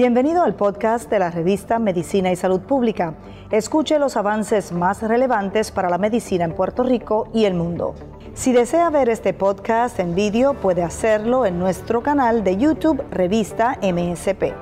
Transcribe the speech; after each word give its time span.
Bienvenido 0.00 0.42
al 0.42 0.54
podcast 0.54 1.10
de 1.10 1.18
la 1.18 1.30
revista 1.30 1.78
Medicina 1.78 2.32
y 2.32 2.36
Salud 2.36 2.62
Pública. 2.62 3.18
Escuche 3.50 3.98
los 3.98 4.16
avances 4.16 4.72
más 4.72 5.02
relevantes 5.02 5.70
para 5.70 5.90
la 5.90 5.98
medicina 5.98 6.46
en 6.46 6.54
Puerto 6.54 6.82
Rico 6.82 7.28
y 7.34 7.44
el 7.44 7.52
mundo. 7.52 7.94
Si 8.32 8.50
desea 8.50 8.88
ver 8.88 9.10
este 9.10 9.34
podcast 9.34 10.00
en 10.00 10.14
vídeo, 10.14 10.54
puede 10.54 10.82
hacerlo 10.82 11.44
en 11.44 11.58
nuestro 11.58 12.02
canal 12.02 12.42
de 12.44 12.56
YouTube 12.56 13.04
Revista 13.10 13.78
MSP. 13.82 14.54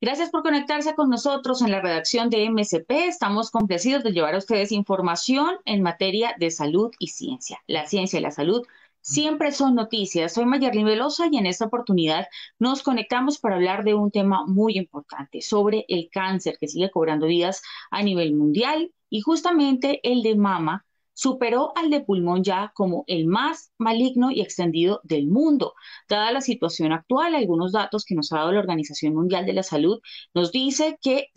Gracias 0.00 0.30
por 0.30 0.42
conectarse 0.44 0.94
con 0.94 1.10
nosotros 1.10 1.62
en 1.62 1.72
la 1.72 1.80
redacción 1.80 2.30
de 2.30 2.48
MSP. 2.48 2.90
Estamos 3.08 3.50
complacidos 3.50 4.04
de 4.04 4.12
llevar 4.12 4.36
a 4.36 4.38
ustedes 4.38 4.70
información 4.70 5.56
en 5.64 5.82
materia 5.82 6.36
de 6.38 6.52
salud 6.52 6.92
y 7.00 7.08
ciencia. 7.08 7.58
La 7.66 7.88
ciencia 7.88 8.20
y 8.20 8.22
la 8.22 8.30
salud 8.30 8.64
Siempre 9.02 9.52
son 9.52 9.74
noticias. 9.74 10.34
Soy 10.34 10.44
Mayerlin 10.44 10.86
Velosa 10.86 11.26
y 11.30 11.38
en 11.38 11.46
esta 11.46 11.66
oportunidad 11.66 12.26
nos 12.58 12.82
conectamos 12.82 13.38
para 13.38 13.56
hablar 13.56 13.84
de 13.84 13.94
un 13.94 14.10
tema 14.10 14.44
muy 14.46 14.76
importante 14.76 15.40
sobre 15.40 15.84
el 15.88 16.10
cáncer 16.10 16.56
que 16.60 16.68
sigue 16.68 16.90
cobrando 16.90 17.26
vidas 17.26 17.62
a 17.90 18.02
nivel 18.02 18.34
mundial 18.34 18.92
y 19.08 19.20
justamente 19.22 20.00
el 20.02 20.22
de 20.22 20.36
mama 20.36 20.84
superó 21.14 21.72
al 21.76 21.90
de 21.90 22.00
pulmón 22.00 22.44
ya 22.44 22.72
como 22.74 23.04
el 23.06 23.26
más 23.26 23.72
maligno 23.78 24.30
y 24.30 24.40
extendido 24.40 25.00
del 25.04 25.26
mundo. 25.26 25.74
Dada 26.08 26.32
la 26.32 26.40
situación 26.40 26.92
actual, 26.92 27.34
algunos 27.34 27.72
datos 27.72 28.04
que 28.04 28.14
nos 28.14 28.32
ha 28.32 28.38
dado 28.38 28.52
la 28.52 28.60
Organización 28.60 29.14
Mundial 29.14 29.44
de 29.46 29.52
la 29.52 29.62
Salud 29.62 30.00
nos 30.34 30.52
dice 30.52 30.98
que 31.02 31.28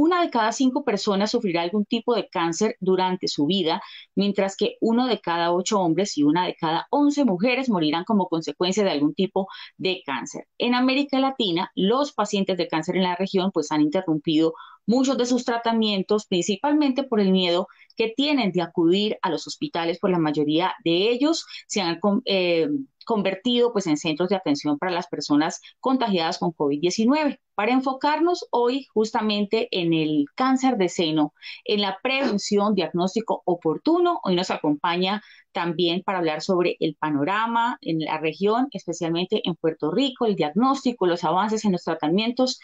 una 0.00 0.22
de 0.22 0.30
cada 0.30 0.50
cinco 0.52 0.82
personas 0.82 1.30
sufrirá 1.30 1.60
algún 1.60 1.84
tipo 1.84 2.14
de 2.14 2.26
cáncer 2.28 2.76
durante 2.80 3.28
su 3.28 3.44
vida, 3.44 3.82
mientras 4.14 4.56
que 4.56 4.76
uno 4.80 5.06
de 5.06 5.20
cada 5.20 5.52
ocho 5.52 5.78
hombres 5.78 6.16
y 6.16 6.22
una 6.22 6.46
de 6.46 6.54
cada 6.54 6.86
once 6.90 7.26
mujeres 7.26 7.68
morirán 7.68 8.04
como 8.04 8.28
consecuencia 8.28 8.82
de 8.82 8.92
algún 8.92 9.14
tipo 9.14 9.46
de 9.76 10.02
cáncer. 10.06 10.46
En 10.56 10.74
América 10.74 11.18
Latina, 11.20 11.70
los 11.74 12.12
pacientes 12.12 12.56
de 12.56 12.66
cáncer 12.66 12.96
en 12.96 13.02
la 13.02 13.14
región 13.14 13.50
pues 13.52 13.70
han 13.72 13.82
interrumpido 13.82 14.54
muchos 14.86 15.18
de 15.18 15.26
sus 15.26 15.44
tratamientos, 15.44 16.24
principalmente 16.26 17.02
por 17.02 17.20
el 17.20 17.30
miedo 17.30 17.68
que 17.94 18.14
tienen 18.16 18.52
de 18.52 18.62
acudir 18.62 19.18
a 19.20 19.28
los 19.28 19.46
hospitales, 19.46 19.98
por 19.98 20.10
la 20.10 20.18
mayoría 20.18 20.72
de 20.82 21.10
ellos 21.10 21.44
se 21.66 21.82
han 21.82 22.00
eh, 22.24 22.68
convertido 23.10 23.72
pues 23.72 23.88
en 23.88 23.96
centros 23.96 24.28
de 24.28 24.36
atención 24.36 24.78
para 24.78 24.92
las 24.92 25.08
personas 25.08 25.60
contagiadas 25.80 26.38
con 26.38 26.52
COVID-19. 26.52 27.40
Para 27.56 27.72
enfocarnos 27.72 28.46
hoy 28.52 28.86
justamente 28.94 29.66
en 29.72 29.92
el 29.92 30.26
cáncer 30.36 30.76
de 30.76 30.88
seno, 30.88 31.34
en 31.64 31.80
la 31.80 31.98
prevención, 32.04 32.76
diagnóstico 32.76 33.42
oportuno, 33.46 34.20
hoy 34.22 34.36
nos 34.36 34.52
acompaña 34.52 35.22
también 35.50 36.04
para 36.04 36.18
hablar 36.18 36.40
sobre 36.40 36.76
el 36.78 36.94
panorama 36.94 37.78
en 37.80 37.98
la 37.98 38.18
región, 38.18 38.68
especialmente 38.70 39.42
en 39.42 39.56
Puerto 39.56 39.90
Rico, 39.90 40.26
el 40.26 40.36
diagnóstico, 40.36 41.08
los 41.08 41.24
avances 41.24 41.64
en 41.64 41.72
los 41.72 41.82
tratamientos 41.82 42.60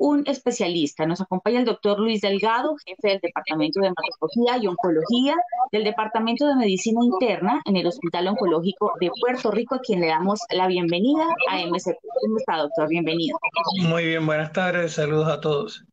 un 0.00 0.24
especialista. 0.26 1.04
Nos 1.04 1.20
acompaña 1.20 1.60
el 1.60 1.66
doctor 1.66 2.00
Luis 2.00 2.22
Delgado, 2.22 2.74
jefe 2.86 3.08
del 3.08 3.20
Departamento 3.20 3.80
de 3.80 3.88
Hematología 3.88 4.56
y 4.62 4.66
Oncología 4.66 5.36
del 5.72 5.84
Departamento 5.84 6.46
de 6.46 6.56
Medicina 6.56 7.00
Interna 7.04 7.60
en 7.66 7.76
el 7.76 7.86
Hospital 7.86 8.28
Oncológico 8.28 8.92
de 8.98 9.10
Puerto 9.20 9.50
Rico, 9.50 9.74
a 9.74 9.80
quien 9.80 10.00
le 10.00 10.06
damos 10.06 10.40
la 10.48 10.66
bienvenida 10.68 11.28
a 11.50 11.58
MSP. 11.66 11.98
¿Cómo 12.22 12.38
está, 12.38 12.56
doctor? 12.56 12.88
Bienvenido. 12.88 13.38
Muy 13.82 14.06
bien, 14.06 14.24
buenas 14.24 14.52
tardes. 14.52 14.94
Saludos 14.94 15.28
a 15.28 15.38
todos. 15.38 15.84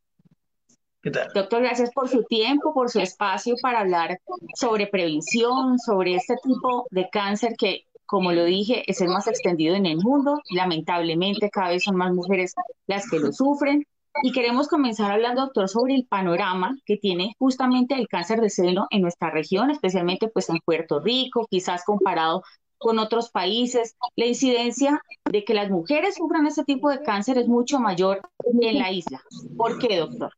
¿Qué 1.02 1.12
tal? 1.12 1.28
Doctor, 1.36 1.62
gracias 1.62 1.92
por 1.92 2.08
su 2.08 2.24
tiempo, 2.24 2.74
por 2.74 2.90
su 2.90 3.02
espacio 3.02 3.56
para 3.62 3.82
hablar 3.82 4.20
sobre 4.56 4.88
prevención, 4.88 5.80
sobre 5.80 6.16
este 6.16 6.36
tipo 6.42 6.88
de 6.92 7.10
cáncer 7.10 7.56
que 7.58 7.84
como 8.06 8.32
lo 8.32 8.46
dije, 8.46 8.90
es 8.90 9.02
el 9.02 9.10
más 9.10 9.28
extendido 9.28 9.76
en 9.76 9.86
el 9.86 9.98
mundo. 9.98 10.40
Lamentablemente, 10.52 11.50
cada 11.50 11.72
vez 11.72 11.84
son 11.84 11.98
más 11.98 12.14
mujeres 12.14 12.56
las 12.88 13.10
que 13.10 13.20
lo 13.20 13.34
sufren. 13.34 13.86
Y 14.24 14.32
queremos 14.32 14.68
comenzar 14.68 15.12
hablando, 15.12 15.42
doctor, 15.42 15.70
sobre 15.70 15.96
el 15.96 16.06
panorama 16.08 16.76
que 16.86 16.98
tiene 16.98 17.36
justamente 17.38 17.96
el 17.96 18.08
cáncer 18.08 18.42
de 18.42 18.50
seno 18.50 18.88
en 18.90 19.02
nuestra 19.02 19.30
región, 19.30 19.70
especialmente 19.70 20.28
pues 20.28 20.50
en 20.50 20.58
Puerto 20.60 21.00
Rico, 21.00 21.48
quizás 21.50 21.84
comparado 21.86 22.44
con 22.78 23.00
otros 23.00 23.30
países. 23.30 23.96
La 24.16 24.26
incidencia 24.26 25.02
de 25.26 25.44
que 25.44 25.54
las 25.54 25.70
mujeres 25.70 26.16
sufran 26.16 26.48
este 26.48 26.64
tipo 26.64 26.90
de 26.90 27.02
cáncer 27.02 27.38
es 27.38 27.48
mucho 27.48 27.80
mayor 27.80 28.22
en 28.62 28.80
la 28.80 28.92
isla. 28.92 29.22
¿Por 29.56 29.78
qué, 29.80 29.98
doctor? 29.98 30.32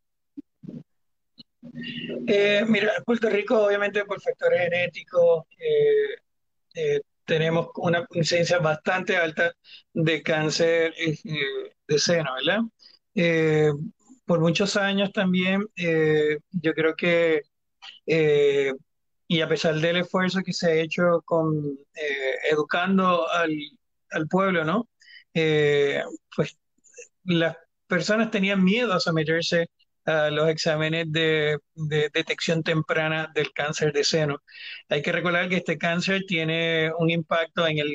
Eh, 2.28 2.64
mira, 2.68 2.92
Puerto 3.06 3.30
Rico, 3.30 3.66
obviamente 3.66 4.06
por 4.06 4.22
factores 4.22 4.62
genéticos, 4.62 5.46
eh, 5.58 6.16
eh, 6.76 7.02
tenemos 7.26 7.68
una 7.76 8.06
incidencia 8.12 8.60
bastante 8.60 9.16
alta 9.18 9.54
de 9.94 10.22
cáncer 10.24 10.94
de 11.88 12.00
seno, 12.00 12.32
¿verdad? 12.36 12.62
Eh, 13.22 13.74
por 14.26 14.40
muchos 14.40 14.78
años 14.78 15.12
también, 15.12 15.66
eh, 15.76 16.38
yo 16.52 16.74
creo 16.74 16.96
que, 16.96 17.42
eh, 18.06 18.72
y 19.28 19.42
a 19.42 19.50
pesar 19.50 19.76
del 19.76 19.98
esfuerzo 19.98 20.42
que 20.42 20.54
se 20.54 20.68
ha 20.68 20.76
hecho 20.76 21.22
con 21.26 21.78
educando 22.50 23.30
al, 23.30 24.28
pueblo, 24.30 24.64
¿no? 24.64 24.90
pues 26.36 26.58
las 27.26 27.58
personas 27.88 28.32
tenían 28.32 28.64
miedo 28.64 28.94
a 28.94 29.00
someterse 29.02 29.68
a 30.06 30.30
los 30.30 30.50
exámenes 30.50 31.12
de, 31.12 31.60
detección 32.14 32.64
temprana 32.64 33.32
del 33.36 33.52
cáncer 33.54 33.94
de 33.94 34.04
seno. 34.06 34.42
Hay 34.90 35.02
que 35.02 35.12
recordar 35.12 35.50
que 35.50 35.58
este 35.58 35.78
cáncer 35.78 36.24
tiene 36.28 36.92
un 36.98 37.10
impacto 37.10 37.68
en, 37.68 37.80
el, 37.80 37.92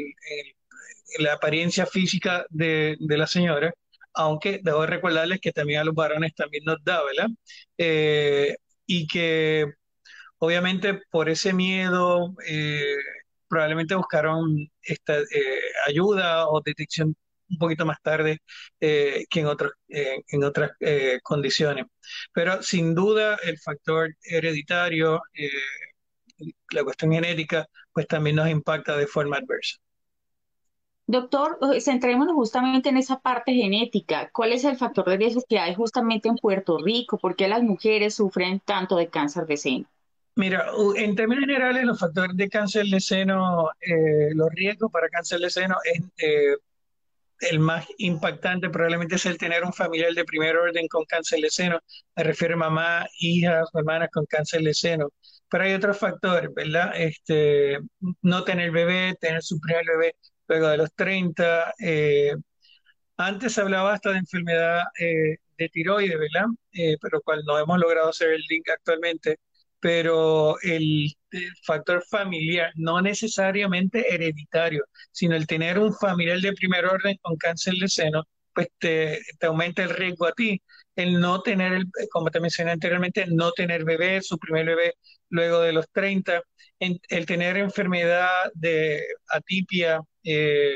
la 1.19 1.35
apariencia 1.35 1.87
física 1.87 2.47
de, 2.51 2.97
de 3.01 3.19
la 3.19 3.27
señora 3.27 3.75
aunque 4.15 4.61
debo 4.63 4.87
recordarles 4.87 5.41
que 5.41 5.53
también 5.53 5.81
a 5.81 5.85
los 5.85 5.95
varones 5.95 6.35
también 6.35 6.65
nos 6.65 6.83
da, 6.85 7.03
¿verdad? 7.05 7.29
Eh, 7.79 8.57
y 8.87 9.07
que 9.07 9.67
obviamente 10.39 11.01
por 11.11 11.29
ese 11.29 11.53
miedo 11.53 12.35
eh, 12.47 12.97
probablemente 13.49 13.95
buscaron 13.95 14.69
esta 14.83 15.19
eh, 15.21 15.25
ayuda 15.87 16.49
o 16.49 16.61
detección 16.63 17.17
un 17.51 17.59
poquito 17.59 17.87
más 17.87 17.99
tarde 18.03 18.39
que 18.81 19.27
en, 19.35 19.49
en 20.29 20.45
otras 20.45 20.73
condiciones. 21.23 21.87
Pero 22.33 22.63
sin 22.63 22.95
duda 22.95 23.39
el 23.45 23.59
factor 23.59 24.15
hereditario, 24.25 25.21
la 26.71 26.85
cuestión 26.85 27.13
genética, 27.13 27.67
pues 27.93 28.07
también 28.07 28.37
nos 28.37 28.49
impacta 28.49 28.97
de 28.97 29.07
forma 29.07 29.37
adversa. 29.39 29.79
Doctor, 31.07 31.59
eh, 31.61 31.81
centrémonos 31.81 32.35
justamente 32.35 32.89
en 32.89 32.97
esa 32.97 33.21
parte 33.21 33.53
genética. 33.53 34.31
¿Cuál 34.33 34.53
es 34.53 34.65
el 34.65 34.77
factor 34.77 35.05
de 35.05 35.19
riesgo 35.19 35.45
que 35.47 35.59
hay 35.59 35.75
justamente 35.75 36.29
en 36.29 36.37
Puerto 36.37 36.79
Rico? 36.79 37.19
¿Por 37.19 37.37
qué 37.37 37.47
las 37.47 37.63
mujeres 37.63 38.15
sufren 38.15 38.61
tanto 38.61 38.97
de 38.97 39.09
cáncer 39.09 39.47
de 39.47 39.57
seno? 39.59 39.87
Mira, 40.37 40.67
en 40.97 41.15
términos 41.15 41.45
generales, 41.45 41.85
los 41.85 42.01
factores 42.01 42.37
de 42.37 42.49
cáncer 42.49 42.87
de 42.87 43.01
seno, 43.01 43.69
eh, 43.81 44.35
los 44.35 44.49
riesgos 44.51 44.91
para 44.91 45.09
cáncer 45.09 45.39
de 45.41 45.51
seno 45.51 45.77
es 45.85 46.03
eh, 46.19 46.57
el 47.41 47.59
más 47.59 47.87
impactante 47.99 48.71
probablemente 48.71 49.17
es 49.17 49.27
el 49.27 49.39
tener 49.39 49.65
un 49.65 49.73
familiar 49.73 50.13
de 50.13 50.25
primer 50.25 50.57
orden 50.57 50.89
con 50.89 51.05
cáncer 51.05 51.41
de 51.41 51.51
seno. 51.51 51.81
Me 52.17 52.25
refiero 52.25 52.55
a 52.55 52.59
mamá, 52.59 53.07
hijas 53.19 53.69
o 53.73 53.79
hermanas 53.79 54.09
con 54.13 54.25
cáncer 54.27 54.63
de 54.63 54.73
seno. 54.73 55.11
Pero 55.51 55.65
hay 55.65 55.75
otros 55.75 55.99
factores, 55.99 56.53
¿verdad? 56.55 56.93
Este, 56.97 57.79
no 58.23 58.45
tener 58.45 58.71
bebé, 58.71 59.15
tener 59.21 59.43
su 59.43 59.61
primer 59.61 59.85
bebé 59.87 60.17
luego 60.49 60.69
de 60.69 60.77
los 60.79 60.93
30. 60.95 61.75
Eh, 61.79 62.33
antes 63.17 63.59
hablaba 63.59 63.95
hasta 63.95 64.13
de 64.13 64.19
enfermedad 64.19 64.83
eh, 64.99 65.37
de 65.59 65.69
tiroides, 65.69 66.19
¿verdad? 66.19 66.47
Eh, 66.73 66.97
pero 67.01 67.21
cual 67.23 67.43
no 67.47 67.59
hemos 67.59 67.79
logrado 67.79 68.09
hacer 68.11 68.31
el 68.31 68.43
link 68.49 68.69
actualmente. 68.71 69.39
Pero 69.81 70.57
el, 70.63 71.13
factor 71.65 72.03
familiar, 72.09 72.73
no 72.77 73.03
necesariamente 73.03 74.15
hereditario, 74.15 74.85
sino 75.13 75.37
el 75.37 75.47
tener 75.47 75.79
un 75.79 75.93
familiar 75.95 76.41
de 76.41 76.53
primer 76.53 76.87
orden 76.87 77.17
con 77.23 77.37
cáncer 77.37 77.75
de 77.75 77.89
seno, 77.89 78.25
pues 78.55 78.69
te, 78.79 79.21
aumenta 79.43 79.83
el 79.83 79.91
riesgo 79.91 80.27
a 80.27 80.33
ti. 80.33 80.63
El 80.97 81.21
no 81.21 81.43
tener, 81.43 81.73
el, 81.73 81.87
como 82.11 82.31
te 82.31 82.41
mencioné 82.41 82.73
anteriormente, 82.73 83.27
no 83.29 83.53
tener 83.53 83.85
bebé, 83.85 84.23
su 84.23 84.39
primer 84.39 84.67
bebé 84.67 84.95
luego 85.29 85.61
de 85.61 85.73
los 85.73 85.91
30, 85.91 86.43
el 86.79 87.27
tener 87.27 87.57
enfermedad 87.57 88.29
de 88.55 89.03
atipia, 89.29 90.01
eh, 90.25 90.75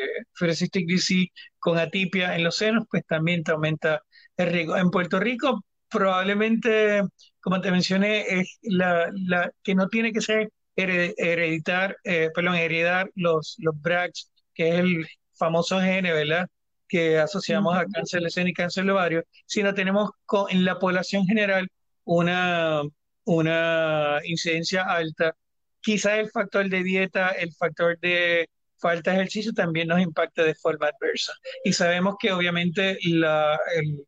disease 0.86 1.32
con 1.58 1.78
atipia 1.78 2.36
en 2.36 2.44
los 2.44 2.56
senos, 2.56 2.84
pues 2.90 3.04
también 3.06 3.42
te 3.42 3.52
aumenta 3.52 4.02
el 4.36 4.50
riesgo. 4.50 4.76
En 4.76 4.90
Puerto 4.90 5.20
Rico, 5.20 5.64
probablemente, 5.88 7.02
como 7.40 7.60
te 7.60 7.70
mencioné, 7.70 8.40
es 8.40 8.58
la, 8.62 9.10
la 9.26 9.50
que 9.62 9.74
no 9.74 9.88
tiene 9.88 10.12
que 10.12 10.20
ser 10.20 10.50
hereditar, 10.76 11.96
eh, 12.04 12.30
perdón, 12.34 12.54
heredar 12.54 13.10
los, 13.16 13.56
los 13.58 13.74
BRACs, 13.80 14.30
que 14.54 14.68
es 14.68 14.74
el 14.76 15.06
famoso 15.34 15.80
gene, 15.80 16.12
¿verdad? 16.12 16.46
que 16.88 17.18
asociamos 17.18 17.76
a 17.76 17.86
cáncer 17.86 18.22
de 18.22 18.30
seno 18.30 18.48
y 18.48 18.54
cáncer 18.54 18.84
de 18.84 18.92
ovario, 18.92 19.24
sino 19.46 19.74
tenemos 19.74 20.10
en 20.50 20.64
la 20.64 20.78
población 20.78 21.26
general 21.26 21.68
una, 22.04 22.82
una 23.24 24.20
incidencia 24.24 24.84
alta. 24.84 25.36
Quizás 25.80 26.18
el 26.18 26.30
factor 26.30 26.68
de 26.68 26.82
dieta, 26.82 27.30
el 27.30 27.52
factor 27.52 27.98
de 28.00 28.48
falta 28.80 29.10
de 29.10 29.19
ejercicio 29.19 29.52
también 29.52 29.88
nos 29.88 30.00
impacta 30.00 30.44
de 30.44 30.54
forma 30.54 30.88
adversa. 30.88 31.32
Y 31.64 31.72
sabemos 31.72 32.16
que 32.19 32.32
obviamente 32.32 32.98
el, 33.02 33.98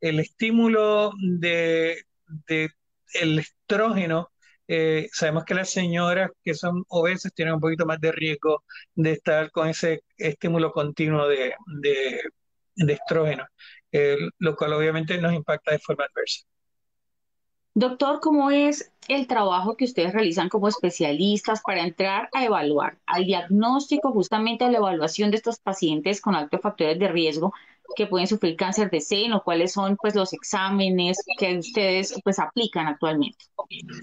estímulo 0.00 1.12
de, 1.18 2.02
el 3.14 3.38
estrógeno 3.38 4.30
eh, 4.72 5.08
sabemos 5.12 5.44
que 5.44 5.54
las 5.54 5.70
señoras 5.70 6.30
que 6.44 6.54
son 6.54 6.84
obesas 6.88 7.32
tienen 7.34 7.54
un 7.54 7.60
poquito 7.60 7.86
más 7.86 8.00
de 8.00 8.12
riesgo 8.12 8.62
de 8.94 9.12
estar 9.12 9.50
con 9.50 9.68
ese 9.68 10.04
estímulo 10.16 10.70
continuo 10.72 11.26
de, 11.26 11.54
de, 12.76 12.92
estrógeno, 12.92 13.46
eh, 13.90 14.16
lo 14.38 14.54
cual 14.56 14.74
obviamente 14.74 15.18
nos 15.18 15.32
impacta 15.34 15.72
de 15.72 15.80
forma 15.80 16.04
adversa. 16.04 16.49
Doctor, 17.74 18.20
¿cómo 18.20 18.50
es 18.50 18.92
el 19.06 19.26
trabajo 19.26 19.76
que 19.76 19.84
ustedes 19.84 20.12
realizan 20.12 20.48
como 20.48 20.68
especialistas 20.68 21.60
para 21.64 21.82
entrar 21.82 22.28
a 22.32 22.44
evaluar, 22.44 22.98
al 23.06 23.24
diagnóstico, 23.24 24.12
justamente 24.12 24.64
a 24.64 24.70
la 24.70 24.78
evaluación 24.78 25.30
de 25.30 25.36
estos 25.36 25.58
pacientes 25.58 26.20
con 26.20 26.34
altos 26.34 26.60
factores 26.60 26.98
de 26.98 27.08
riesgo 27.08 27.52
que 27.96 28.06
pueden 28.06 28.26
sufrir 28.26 28.56
cáncer 28.56 28.90
de 28.90 29.00
seno, 29.00 29.42
cuáles 29.44 29.72
son 29.72 29.96
pues 29.96 30.14
los 30.14 30.32
exámenes 30.32 31.18
que 31.38 31.58
ustedes 31.58 32.20
pues 32.22 32.38
aplican 32.38 32.86
actualmente. 32.86 33.38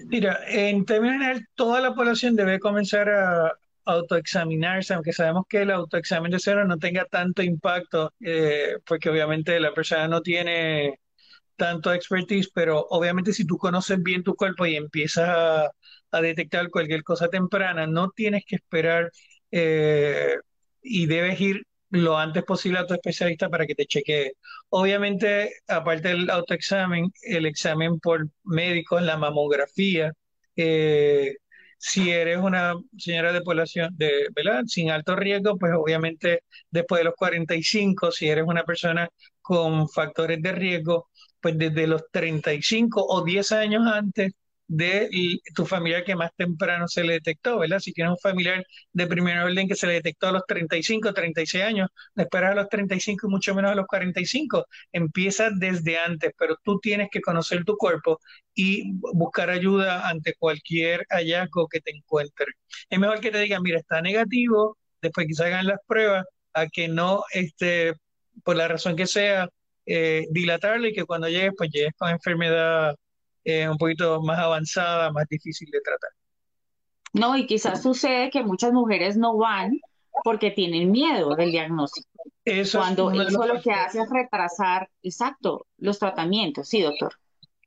Mira, 0.06 0.40
en 0.46 0.84
términos 0.84 1.18
general, 1.18 1.48
toda 1.54 1.80
la 1.80 1.94
población 1.94 2.36
debe 2.36 2.58
comenzar 2.58 3.08
a 3.08 3.52
autoexaminarse, 3.84 4.92
aunque 4.92 5.12
sabemos 5.12 5.44
que 5.48 5.62
el 5.62 5.70
autoexamen 5.70 6.30
de 6.30 6.38
seno 6.38 6.64
no 6.64 6.76
tenga 6.76 7.06
tanto 7.06 7.42
impacto, 7.42 8.12
eh, 8.20 8.76
porque 8.86 9.08
obviamente 9.08 9.58
la 9.58 9.72
persona 9.72 10.08
no 10.08 10.20
tiene 10.20 11.00
tanto 11.58 11.92
expertise, 11.92 12.50
pero 12.54 12.86
obviamente 12.90 13.32
si 13.34 13.46
tú 13.46 13.58
conoces 13.58 14.02
bien 14.02 14.22
tu 14.24 14.34
cuerpo 14.36 14.66
y 14.66 14.76
empiezas 14.76 15.28
a, 15.28 16.20
detectar 16.22 16.70
cualquier 16.70 17.02
cosa 17.04 17.28
temprana, 17.28 17.86
no 17.86 18.10
tienes 18.10 18.44
que 18.46 18.56
esperar 18.56 19.10
eh, 19.50 20.36
y 20.82 21.06
debes 21.06 21.40
ir 21.40 21.66
lo 21.90 22.18
antes 22.18 22.44
posible 22.44 22.78
a 22.78 22.86
tu 22.86 22.94
especialista 22.94 23.48
para 23.50 23.66
que 23.66 23.74
te 23.74 23.86
chequee. 23.86 24.32
Obviamente, 24.70 25.52
aparte 25.68 26.08
del 26.08 26.30
autoexamen, 26.30 27.12
el 27.22 27.46
examen 27.46 27.98
por 28.00 28.28
médicos, 28.44 29.02
la 29.02 29.16
mamografía, 29.16 30.12
eh, 30.56 31.36
si 31.78 32.10
eres 32.10 32.38
una 32.38 32.74
señora 32.98 33.32
de 33.32 33.42
población 33.42 33.94
de, 33.96 34.28
¿verdad? 34.34 34.64
sin 34.66 34.90
alto 34.90 35.16
riesgo, 35.16 35.56
pues 35.58 35.72
obviamente 35.74 36.42
después 36.70 37.00
de 37.00 37.04
los 37.04 37.14
45, 37.14 38.10
si 38.12 38.28
eres 38.28 38.44
una 38.46 38.64
persona 38.64 39.08
con 39.40 39.88
factores 39.88 40.42
de 40.42 40.52
riesgo, 40.52 41.08
pues 41.40 41.56
desde 41.58 41.86
los 41.86 42.02
35 42.10 43.04
o 43.08 43.24
10 43.24 43.52
años 43.52 43.86
antes 43.86 44.32
de 44.68 45.08
tu 45.54 45.64
familiar 45.64 46.04
que 46.04 46.14
más 46.14 46.30
temprano 46.36 46.86
se 46.88 47.02
le 47.02 47.14
detectó, 47.14 47.58
¿verdad? 47.58 47.78
Si 47.80 47.92
tienes 47.92 48.12
un 48.12 48.18
familiar 48.18 48.64
de 48.92 49.06
primer 49.06 49.38
orden 49.38 49.66
que 49.66 49.74
se 49.74 49.86
le 49.86 49.94
detectó 49.94 50.28
a 50.28 50.32
los 50.32 50.42
35, 50.46 51.14
36 51.14 51.64
años, 51.64 51.88
no 52.14 52.22
esperas 52.22 52.52
a 52.52 52.54
los 52.54 52.68
35 52.68 53.26
y 53.26 53.30
mucho 53.30 53.54
menos 53.54 53.72
a 53.72 53.74
los 53.74 53.86
45. 53.86 54.66
Empieza 54.92 55.50
desde 55.50 55.98
antes, 55.98 56.32
pero 56.38 56.56
tú 56.62 56.78
tienes 56.80 57.08
que 57.10 57.22
conocer 57.22 57.64
tu 57.64 57.76
cuerpo 57.76 58.20
y 58.54 58.92
buscar 59.14 59.48
ayuda 59.50 60.06
ante 60.08 60.34
cualquier 60.38 61.06
hallazgo 61.10 61.66
que 61.68 61.80
te 61.80 61.90
encuentre. 61.96 62.46
Es 62.90 62.98
mejor 62.98 63.20
que 63.20 63.30
te 63.30 63.38
digan, 63.40 63.62
mira, 63.62 63.78
está 63.78 64.02
negativo, 64.02 64.76
después 65.00 65.26
se 65.34 65.44
hagan 65.44 65.66
las 65.66 65.78
pruebas, 65.86 66.26
a 66.52 66.66
que 66.68 66.88
no, 66.88 67.24
este, 67.32 67.94
por 68.44 68.56
la 68.56 68.68
razón 68.68 68.96
que 68.96 69.06
sea, 69.06 69.48
eh, 69.88 70.26
dilatarle 70.30 70.90
y 70.90 70.92
que 70.92 71.04
cuando 71.04 71.28
llegues, 71.28 71.54
pues 71.56 71.70
llegues 71.70 71.94
con 71.96 72.10
enfermedad 72.10 72.94
un 73.70 73.78
poquito 73.78 74.20
más 74.20 74.38
avanzada, 74.38 75.10
más 75.10 75.26
difícil 75.26 75.70
de 75.70 75.80
tratar. 75.80 76.10
No, 77.14 77.34
y 77.34 77.46
quizás 77.46 77.82
sucede 77.82 78.28
que 78.28 78.42
muchas 78.42 78.72
mujeres 78.72 79.16
no 79.16 79.38
van 79.38 79.80
porque 80.22 80.50
tienen 80.50 80.90
miedo 80.90 81.34
del 81.34 81.50
diagnóstico. 81.50 82.08
Eso 82.44 82.78
Cuando 82.78 83.10
eso 83.10 83.46
lo 83.46 83.60
que 83.60 83.72
hace 83.72 84.00
es 84.00 84.08
retrasar, 84.10 84.88
exacto, 85.02 85.66
los 85.78 85.98
tratamientos. 85.98 86.68
Sí, 86.68 86.82
doctor. 86.82 87.14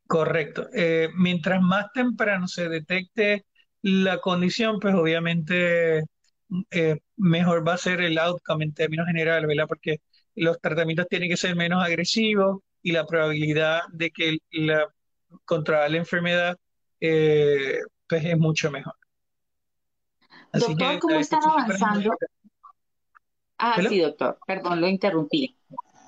Correcto. 0.07 0.67
Eh, 0.73 1.09
mientras 1.15 1.61
más 1.61 1.91
temprano 1.93 2.47
se 2.47 2.67
detecte 2.67 3.45
la 3.81 4.19
condición, 4.19 4.79
pues 4.79 4.93
obviamente 4.95 6.03
eh, 6.71 6.99
mejor 7.15 7.67
va 7.67 7.75
a 7.75 7.77
ser 7.77 8.01
el 8.01 8.17
outcome 8.17 8.65
en 8.65 8.73
términos 8.73 9.07
generales, 9.07 9.47
¿verdad? 9.47 9.67
Porque 9.67 10.01
los 10.35 10.59
tratamientos 10.59 11.07
tienen 11.07 11.29
que 11.29 11.37
ser 11.37 11.55
menos 11.55 11.83
agresivos 11.83 12.59
y 12.81 12.91
la 12.91 13.05
probabilidad 13.05 13.81
de 13.91 14.11
que 14.11 14.37
la 14.51 14.87
controlar 15.45 15.91
la 15.91 15.97
enfermedad, 15.97 16.57
eh, 16.99 17.79
pues 18.07 18.25
es 18.25 18.37
mucho 18.37 18.71
mejor. 18.71 18.93
doctor, 20.53 20.99
¿cómo 20.99 21.15
están 21.19 21.41
avanzando? 21.43 22.11
Ah, 23.57 23.81
sí, 23.87 23.99
doctor, 23.99 24.39
perdón, 24.45 24.81
lo 24.81 24.87
interrumpí. 24.87 25.55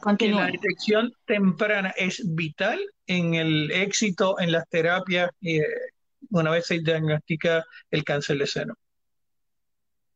la 0.03 0.47
detección 0.47 1.13
temprana 1.25 1.93
es 1.95 2.23
vital 2.35 2.79
en 3.07 3.35
el 3.35 3.71
éxito 3.71 4.39
en 4.39 4.51
las 4.51 4.67
terapias 4.67 5.29
eh, 5.41 5.61
una 6.31 6.51
vez 6.51 6.65
se 6.65 6.79
diagnostica 6.79 7.63
el 7.91 8.03
cáncer 8.03 8.37
de 8.37 8.47
seno. 8.47 8.73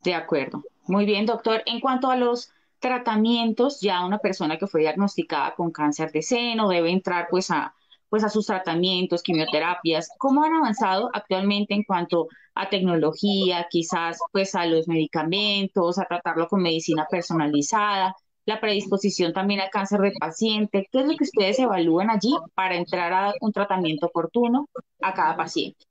De 0.04 0.16
acuerdo. 0.16 0.64
Muy 0.88 1.06
bien, 1.06 1.26
doctor. 1.26 1.62
En 1.66 1.80
cuanto 1.80 2.10
a 2.10 2.16
los 2.16 2.52
tratamientos, 2.80 3.80
ya 3.82 4.06
una 4.06 4.20
persona 4.20 4.58
que 4.58 4.68
fue 4.68 4.82
diagnosticada 4.82 5.56
con 5.56 5.72
cáncer 5.72 6.12
de 6.12 6.22
seno 6.22 6.70
debe 6.70 6.92
entrar 6.92 7.28
pues 7.30 7.52
a 7.52 7.74
pues 8.10 8.24
a 8.24 8.30
sus 8.30 8.46
tratamientos, 8.46 9.22
quimioterapias, 9.22 10.10
cómo 10.18 10.44
han 10.44 10.54
avanzado 10.54 11.10
actualmente 11.14 11.74
en 11.74 11.84
cuanto 11.84 12.28
a 12.56 12.70
tecnología, 12.70 13.68
quizás 13.70 14.20
pues 14.32 14.56
a 14.56 14.66
los 14.66 14.88
medicamentos, 14.88 16.00
a 16.00 16.06
tratarlo 16.06 16.48
con 16.48 16.62
medicina 16.62 17.06
personalizada, 17.10 18.16
la 18.46 18.62
predisposición 18.62 19.34
también 19.34 19.60
al 19.60 19.70
cáncer 19.70 20.00
de 20.00 20.14
paciente, 20.18 20.88
¿qué 20.92 21.02
es 21.02 21.06
lo 21.06 21.18
que 21.18 21.26
ustedes 21.26 21.60
evalúan 21.60 22.10
allí 22.10 22.34
para 22.56 22.76
entrar 22.76 23.12
a 23.14 23.34
un 23.42 23.52
tratamiento 23.52 24.08
oportuno 24.08 24.68
a 25.02 25.14
cada 25.14 25.36
paciente? 25.36 25.86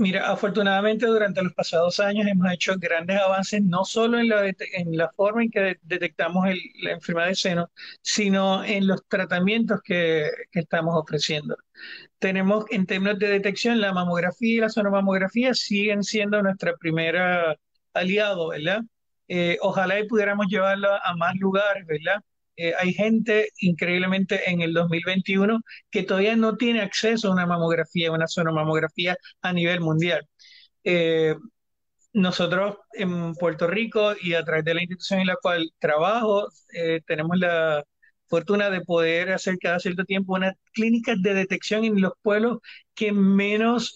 Mira, 0.00 0.30
afortunadamente 0.30 1.04
durante 1.04 1.42
los 1.42 1.52
pasados 1.52 2.00
años 2.00 2.26
hemos 2.26 2.50
hecho 2.50 2.74
grandes 2.78 3.20
avances, 3.20 3.62
no 3.62 3.84
solo 3.84 4.18
en 4.18 4.28
la, 4.30 4.46
en 4.46 4.96
la 4.96 5.10
forma 5.10 5.42
en 5.42 5.50
que 5.50 5.78
detectamos 5.82 6.46
la 6.82 6.92
enfermedad 6.92 7.28
de 7.28 7.34
seno, 7.34 7.70
sino 8.00 8.64
en 8.64 8.86
los 8.86 9.04
tratamientos 9.06 9.80
que, 9.84 10.30
estamos 10.52 10.94
ofreciendo. 10.96 11.54
Tenemos 12.18 12.64
en 12.70 12.86
términos 12.86 13.18
de 13.18 13.28
detección 13.28 13.78
la 13.82 13.92
mamografía 13.92 14.54
y 14.54 14.60
la 14.60 14.70
sonomamografía 14.70 15.52
siguen 15.52 16.02
siendo 16.02 16.42
nuestra 16.42 16.76
primera 16.78 17.56
aliado, 17.92 18.48
¿verdad? 18.48 18.80
Eh, 19.28 19.58
ojalá 19.60 20.00
y 20.00 20.08
pudiéramos 20.08 20.46
llevarlo 20.48 20.88
a 20.94 21.14
más 21.14 21.36
lugares, 21.36 21.86
¿verdad? 21.86 22.22
Eh, 22.62 22.74
hay 22.78 22.92
gente 22.92 23.48
increíblemente 23.60 24.50
en 24.50 24.60
el 24.60 24.74
2021 24.74 25.60
que 25.90 26.02
todavía 26.02 26.36
no 26.36 26.56
tiene 26.58 26.82
acceso 26.82 27.28
a 27.28 27.32
una 27.32 27.46
mamografía, 27.46 28.12
una 28.12 28.28
sonomamografía 28.28 29.16
a 29.40 29.52
nivel 29.54 29.80
mundial. 29.80 30.28
Eh, 30.84 31.36
nosotros 32.12 32.76
en 32.92 33.34
Puerto 33.34 33.66
Rico 33.66 34.12
y 34.20 34.34
a 34.34 34.44
través 34.44 34.64
de 34.64 34.74
la 34.74 34.82
institución 34.82 35.20
en 35.20 35.28
la 35.28 35.36
cual 35.36 35.70
trabajo, 35.78 36.48
eh, 36.74 37.00
tenemos 37.06 37.38
la 37.38 37.82
fortuna 38.26 38.68
de 38.70 38.82
poder 38.82 39.32
hacer 39.32 39.56
cada 39.58 39.80
cierto 39.80 40.04
tiempo 40.04 40.34
unas 40.34 40.54
clínicas 40.74 41.16
de 41.22 41.34
detección 41.34 41.84
en 41.84 42.00
los 42.00 42.12
pueblos 42.22 42.58
que 42.94 43.12
menos 43.12 43.94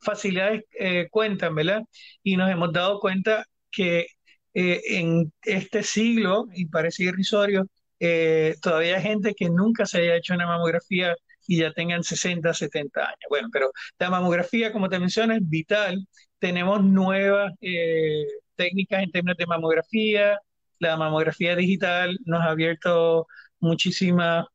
facilidades 0.00 0.64
cuentan, 1.10 1.54
¿verdad? 1.54 1.82
Y 2.22 2.36
nos 2.36 2.50
hemos 2.50 2.72
dado 2.72 3.00
cuenta 3.00 3.46
que 3.70 4.06
eh, 4.54 4.80
en 4.98 5.32
este 5.42 5.82
siglo, 5.82 6.46
y 6.54 6.66
parece 6.66 7.04
irrisorio, 7.04 7.66
eh, 8.00 8.56
todavía 8.62 8.96
hay 8.96 9.02
gente 9.02 9.34
que 9.34 9.50
nunca 9.50 9.86
se 9.86 9.98
haya 10.00 10.16
hecho 10.16 10.34
una 10.34 10.46
mamografía 10.46 11.14
y 11.46 11.58
ya 11.58 11.72
tengan 11.72 12.02
60, 12.04 12.52
70 12.54 13.00
años. 13.00 13.18
Bueno, 13.28 13.48
pero 13.52 13.70
la 13.98 14.10
mamografía, 14.10 14.72
como 14.72 14.88
te 14.88 14.98
mencioné, 14.98 15.36
es 15.36 15.48
vital. 15.48 16.06
Tenemos 16.38 16.82
nuevas 16.84 17.52
eh, 17.60 18.24
técnicas 18.56 19.02
en 19.02 19.10
términos 19.10 19.36
de 19.38 19.46
mamografía. 19.46 20.38
La 20.78 20.96
mamografía 20.96 21.56
digital 21.56 22.18
nos 22.24 22.40
ha 22.40 22.50
abierto 22.50 23.26
muchísimas 23.60 24.46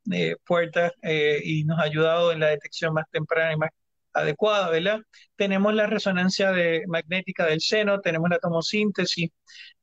puertas 0.44 0.92
y 1.44 1.64
nos 1.64 1.78
ha 1.78 1.82
ayudado 1.84 2.32
en 2.32 2.40
la 2.40 2.48
detección 2.48 2.92
más 2.94 3.04
temprana 3.10 3.52
y 3.52 3.56
más 3.56 3.70
adecuada, 4.16 4.70
¿verdad? 4.70 5.00
Tenemos 5.36 5.74
la 5.74 5.86
resonancia 5.86 6.52
de, 6.52 6.82
magnética 6.88 7.46
del 7.46 7.60
seno, 7.60 8.00
tenemos 8.00 8.30
la 8.30 8.38
tomosíntesis, 8.38 9.30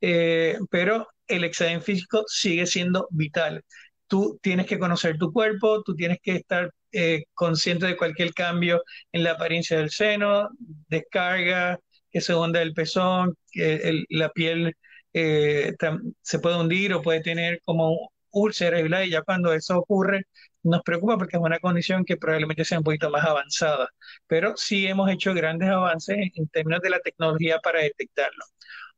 eh, 0.02 0.58
pero 0.70 1.08
el 1.28 1.44
examen 1.44 1.82
físico 1.82 2.24
sigue 2.28 2.66
siendo 2.68 3.08
vital. 3.12 3.64
Tú 4.08 4.40
tienes 4.42 4.68
que 4.68 4.80
conocer 4.80 5.18
tu 5.18 5.32
cuerpo, 5.32 5.84
tú 5.84 5.96
tienes 5.96 6.20
que 6.22 6.36
estar 6.36 6.72
eh, 6.92 7.24
consciente 7.34 7.88
de 7.88 7.98
cualquier 7.98 8.34
cambio 8.34 8.84
en 9.12 9.24
la 9.24 9.32
apariencia 9.32 9.78
del 9.78 9.90
seno, 9.92 10.50
descarga, 10.88 11.80
que 12.12 12.22
se 12.22 12.36
hunde 12.36 12.62
el 12.62 12.74
pezón, 12.74 13.36
que 13.52 14.04
la 14.10 14.30
piel 14.30 14.76
eh, 15.14 15.74
se 16.22 16.40
puede 16.40 16.60
hundir 16.60 16.94
o 16.94 17.02
puede 17.02 17.22
tener 17.22 17.62
como 17.66 18.12
úlceras, 18.32 18.84
¿verdad? 18.84 19.04
Y 19.04 19.12
ya 19.12 19.22
cuando 19.24 19.54
eso 19.54 19.78
ocurre, 19.80 20.26
nos 20.64 20.82
preocupa 20.84 21.18
porque 21.18 21.38
es 21.38 21.44
una 21.44 21.60
condición 21.60 22.06
que 22.06 22.18
probablemente 22.18 22.66
sea 22.66 22.80
un 22.80 22.84
poquito 22.84 23.10
más 23.10 23.26
avanzada, 23.26 23.90
pero 24.28 24.56
sí 24.58 24.88
hemos 24.88 25.10
hecho 25.12 25.34
grandes 25.34 25.70
avances 25.70 26.18
en, 26.36 26.48
términos 26.50 26.82
de 26.82 26.90
la 26.90 27.00
tecnología 27.00 27.60
para 27.60 27.82
detectarlo. 27.82 28.46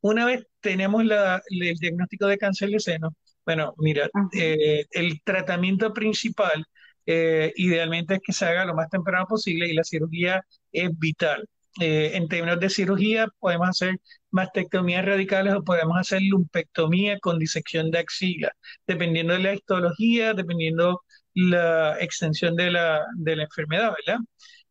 Una 0.00 0.24
vez 0.26 0.46
tenemos 0.60 1.02
el 1.02 1.74
diagnóstico 1.78 2.26
de 2.26 2.38
cáncer 2.38 2.70
de 2.70 2.80
seno, 2.80 3.14
bueno, 3.44 3.74
mira, 3.78 4.10
eh, 4.32 4.84
el 4.90 5.22
tratamiento 5.22 5.92
principal 5.92 6.64
eh, 7.06 7.52
idealmente 7.56 8.14
es 8.16 8.20
que 8.24 8.32
se 8.32 8.44
haga 8.46 8.64
lo 8.64 8.74
más 8.74 8.88
temprano 8.90 9.26
posible 9.26 9.68
y 9.68 9.74
la 9.74 9.84
cirugía 9.84 10.44
es 10.72 10.90
vital. 10.98 11.48
Eh, 11.80 12.12
en 12.14 12.28
términos 12.28 12.58
de 12.58 12.70
cirugía, 12.70 13.28
podemos 13.38 13.68
hacer 13.68 13.96
mastectomías 14.30 15.04
radicales 15.04 15.54
o 15.54 15.62
podemos 15.62 15.96
hacer 15.98 16.22
lumpectomía 16.22 17.18
con 17.20 17.38
disección 17.38 17.90
de 17.90 17.98
axila, 17.98 18.52
dependiendo 18.86 19.34
de 19.34 19.40
la 19.40 19.54
histología, 19.54 20.34
dependiendo 20.34 21.02
la 21.36 21.98
extensión 22.00 22.56
de 22.56 22.70
la, 22.70 23.06
de 23.16 23.36
la 23.36 23.44
enfermedad, 23.44 23.92
¿verdad? 24.06 24.20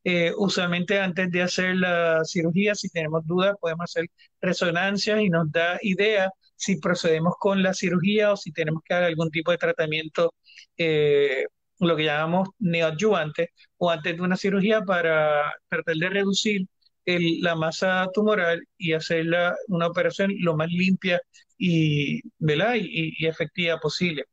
Eh, 0.03 0.33
usualmente 0.37 0.99
antes 0.99 1.31
de 1.31 1.41
hacer 1.43 1.75
la 1.75 2.23
cirugía, 2.25 2.75
si 2.75 2.89
tenemos 2.89 3.25
dudas, 3.25 3.55
podemos 3.59 3.85
hacer 3.85 4.07
resonancias 4.41 5.21
y 5.21 5.29
nos 5.29 5.51
da 5.51 5.79
idea 5.81 6.29
si 6.55 6.77
procedemos 6.79 7.35
con 7.39 7.63
la 7.63 7.73
cirugía 7.73 8.31
o 8.31 8.37
si 8.37 8.51
tenemos 8.51 8.81
que 8.85 8.93
dar 8.95 9.03
algún 9.03 9.31
tipo 9.31 9.51
de 9.51 9.57
tratamiento, 9.57 10.33
eh, 10.77 11.45
lo 11.79 11.95
que 11.95 12.05
llamamos 12.05 12.49
neoadyuvante, 12.59 13.51
o 13.77 13.91
antes 13.91 14.15
de 14.15 14.21
una 14.21 14.37
cirugía 14.37 14.81
para 14.83 15.53
tratar 15.69 15.95
de 15.95 16.09
reducir 16.09 16.61
la 17.05 17.55
masa 17.55 18.07
tumoral 18.13 18.63
y 18.77 18.93
hacer 18.93 19.27
una 19.67 19.87
operación 19.87 20.33
lo 20.39 20.55
más 20.55 20.69
limpia 20.69 21.21
y, 21.57 22.21
y, 22.39 23.25
efectiva 23.27 23.79
posible. 23.79 24.25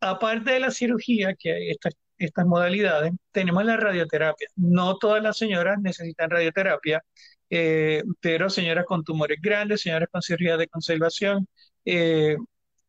Aparte 0.00 0.52
de 0.52 0.60
la 0.60 0.70
cirugía, 0.70 1.34
que 1.34 1.52
hay 1.52 1.70
estas, 2.18 2.46
modalidades, 2.46 3.12
tenemos 3.32 3.64
la 3.64 3.76
radioterapia. 3.76 4.48
No 4.56 4.96
todas 4.98 5.22
las 5.22 5.36
señoras 5.38 5.78
necesitan 5.80 6.30
radioterapia, 6.30 7.02
eh, 7.50 8.02
pero 8.20 8.50
señoras 8.50 8.84
con 8.86 9.04
tumores 9.04 9.38
grandes, 9.40 9.82
señoras 9.82 10.08
con 10.10 10.22
cirugía 10.22 10.56
de 10.56 10.68
conservación, 10.68 11.48
eh, 11.84 12.36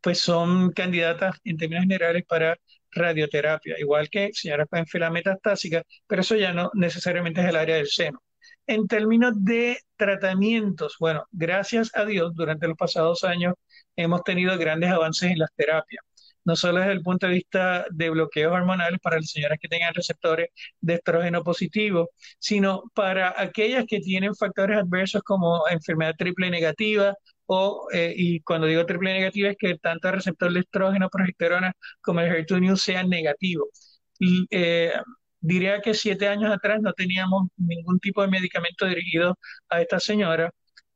pues 0.02 0.20
son 0.20 0.72
candidatas 0.72 1.38
en 1.44 1.58
términos 1.58 1.84
generales 1.84 2.24
para 2.28 2.58
radioterapia, 2.92 3.76
igual 3.80 4.10
que 4.10 4.32
señoras 4.34 4.68
con 4.70 4.80
enfermedad 4.80 5.12
metastásica, 5.12 5.84
pero 6.08 6.22
eso 6.22 6.36
ya 6.36 6.54
no 6.54 6.72
necesariamente 6.74 7.42
es 7.42 7.48
el 7.48 7.56
área 7.56 7.76
del 7.76 7.88
seno. 7.88 8.22
En 8.68 8.88
términos 8.88 9.34
de 9.44 9.80
tratamientos, 9.96 10.96
bueno, 11.00 11.26
gracias 11.32 11.92
a 11.96 12.06
Dios, 12.06 12.34
durante 12.36 12.68
los 12.68 12.78
pasados 12.78 13.24
años 13.24 13.56
hemos 13.96 14.24
tenido 14.24 14.58
grandes 14.58 14.92
avances 14.92 15.32
en 15.32 15.40
las 15.40 15.50
terapias 15.56 16.04
no 16.46 16.56
solo 16.56 16.80
desde 16.80 16.94
el 16.94 17.02
punto 17.02 17.28
de 17.28 17.34
vista 17.34 17.86
de 17.92 18.10
bloqueos 18.10 18.54
hormonales 18.54 19.00
para 19.02 19.18
las 19.18 19.30
señoras 19.32 19.58
que 19.62 19.68
tengan 19.68 19.94
receptores 19.94 20.50
de 20.82 20.96
estrógeno 20.96 21.44
positivo, 21.44 22.10
sino 22.40 22.84
para 22.94 23.34
aquellas 23.42 23.86
que 23.88 24.00
tienen 24.00 24.36
factores 24.36 24.78
adversos 24.78 25.22
como 25.24 25.68
enfermedad 25.70 26.16
triple 26.18 26.50
negativa, 26.50 27.14
o, 27.46 27.88
eh, 27.92 28.14
y 28.16 28.42
cuando 28.42 28.68
digo 28.68 28.86
triple 28.86 29.14
negativa 29.14 29.50
es 29.50 29.58
que 29.58 29.76
tanto 29.78 30.08
el 30.10 30.16
receptor 30.16 30.54
de 30.54 30.60
estrógeno, 30.62 31.10
progesterona 31.10 31.74
como 32.02 32.20
el 32.22 32.30
HER2 32.32 32.78
sean 32.78 33.10
negativos. 33.10 33.70
Eh, 34.52 34.94
diría 35.40 35.82
que 35.82 35.94
siete 35.94 36.28
años 36.28 36.52
atrás 36.52 36.80
no 36.82 36.94
teníamos 36.94 37.48
ningún 37.58 38.00
tipo 38.00 38.22
de 38.22 38.28
medicamento 38.30 38.86
dirigido 38.86 39.38
a 39.70 39.82
esta 39.82 40.00
señora. 40.00 40.52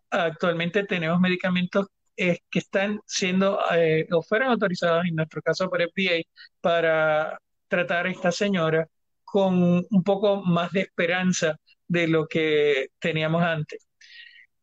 Actualmente 0.10 0.84
tenemos 0.86 1.20
medicamentos 1.20 1.88
que 2.16 2.60
están 2.60 3.00
siendo 3.06 3.60
eh, 3.76 4.08
o 4.12 4.22
fueron 4.22 4.50
autorizados, 4.50 5.06
en 5.06 5.16
nuestro 5.16 5.42
caso 5.42 5.70
por 5.70 5.82
FDA, 5.82 6.22
para 6.62 7.40
tratar 7.68 8.08
a 8.08 8.12
esta 8.12 8.32
señora 8.32 8.88
con 9.24 9.84
un 9.90 10.04
poco 10.04 10.44
más 10.44 10.72
de 10.72 10.82
esperanza 10.82 11.58
de 11.88 12.08
lo 12.08 12.28
que 12.28 12.88
teníamos 13.00 13.44
antes. 13.44 13.88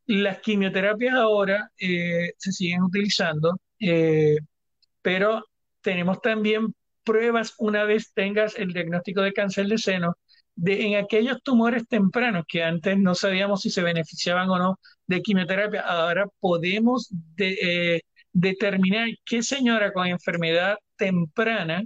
Las 0.07 0.41
quimioterapias 0.41 1.15
ahora 1.15 1.71
eh, 1.79 2.33
se 2.37 2.53
siguen 2.53 2.83
utilizando, 2.83 3.61
eh, 3.81 4.39
pero 5.03 5.45
tenemos 5.81 6.21
también 6.21 6.75
pruebas 7.05 7.55
una 7.59 7.85
vez 7.85 8.13
tengas 8.15 8.57
el 8.57 8.73
diagnóstico 8.73 9.23
de 9.23 9.33
cáncer 9.33 9.67
de 9.67 9.79
seno 9.79 10.15
de, 10.55 10.87
en 10.87 10.97
aquellos 10.97 11.43
tumores 11.43 11.87
tempranos 11.89 12.45
que 12.47 12.63
antes 12.63 12.99
no 12.99 13.15
sabíamos 13.15 13.63
si 13.63 13.71
se 13.71 13.83
beneficiaban 13.83 14.51
o 14.51 14.59
no 14.59 14.81
de 15.11 15.23
quimioterapia, 15.23 15.81
ahora 15.83 16.27
podemos 16.41 17.13
eh, 17.39 18.01
determinar 18.33 19.09
qué 19.27 19.43
señora 19.43 19.93
con 19.93 20.07
enfermedad 20.07 20.77
temprana 20.97 21.83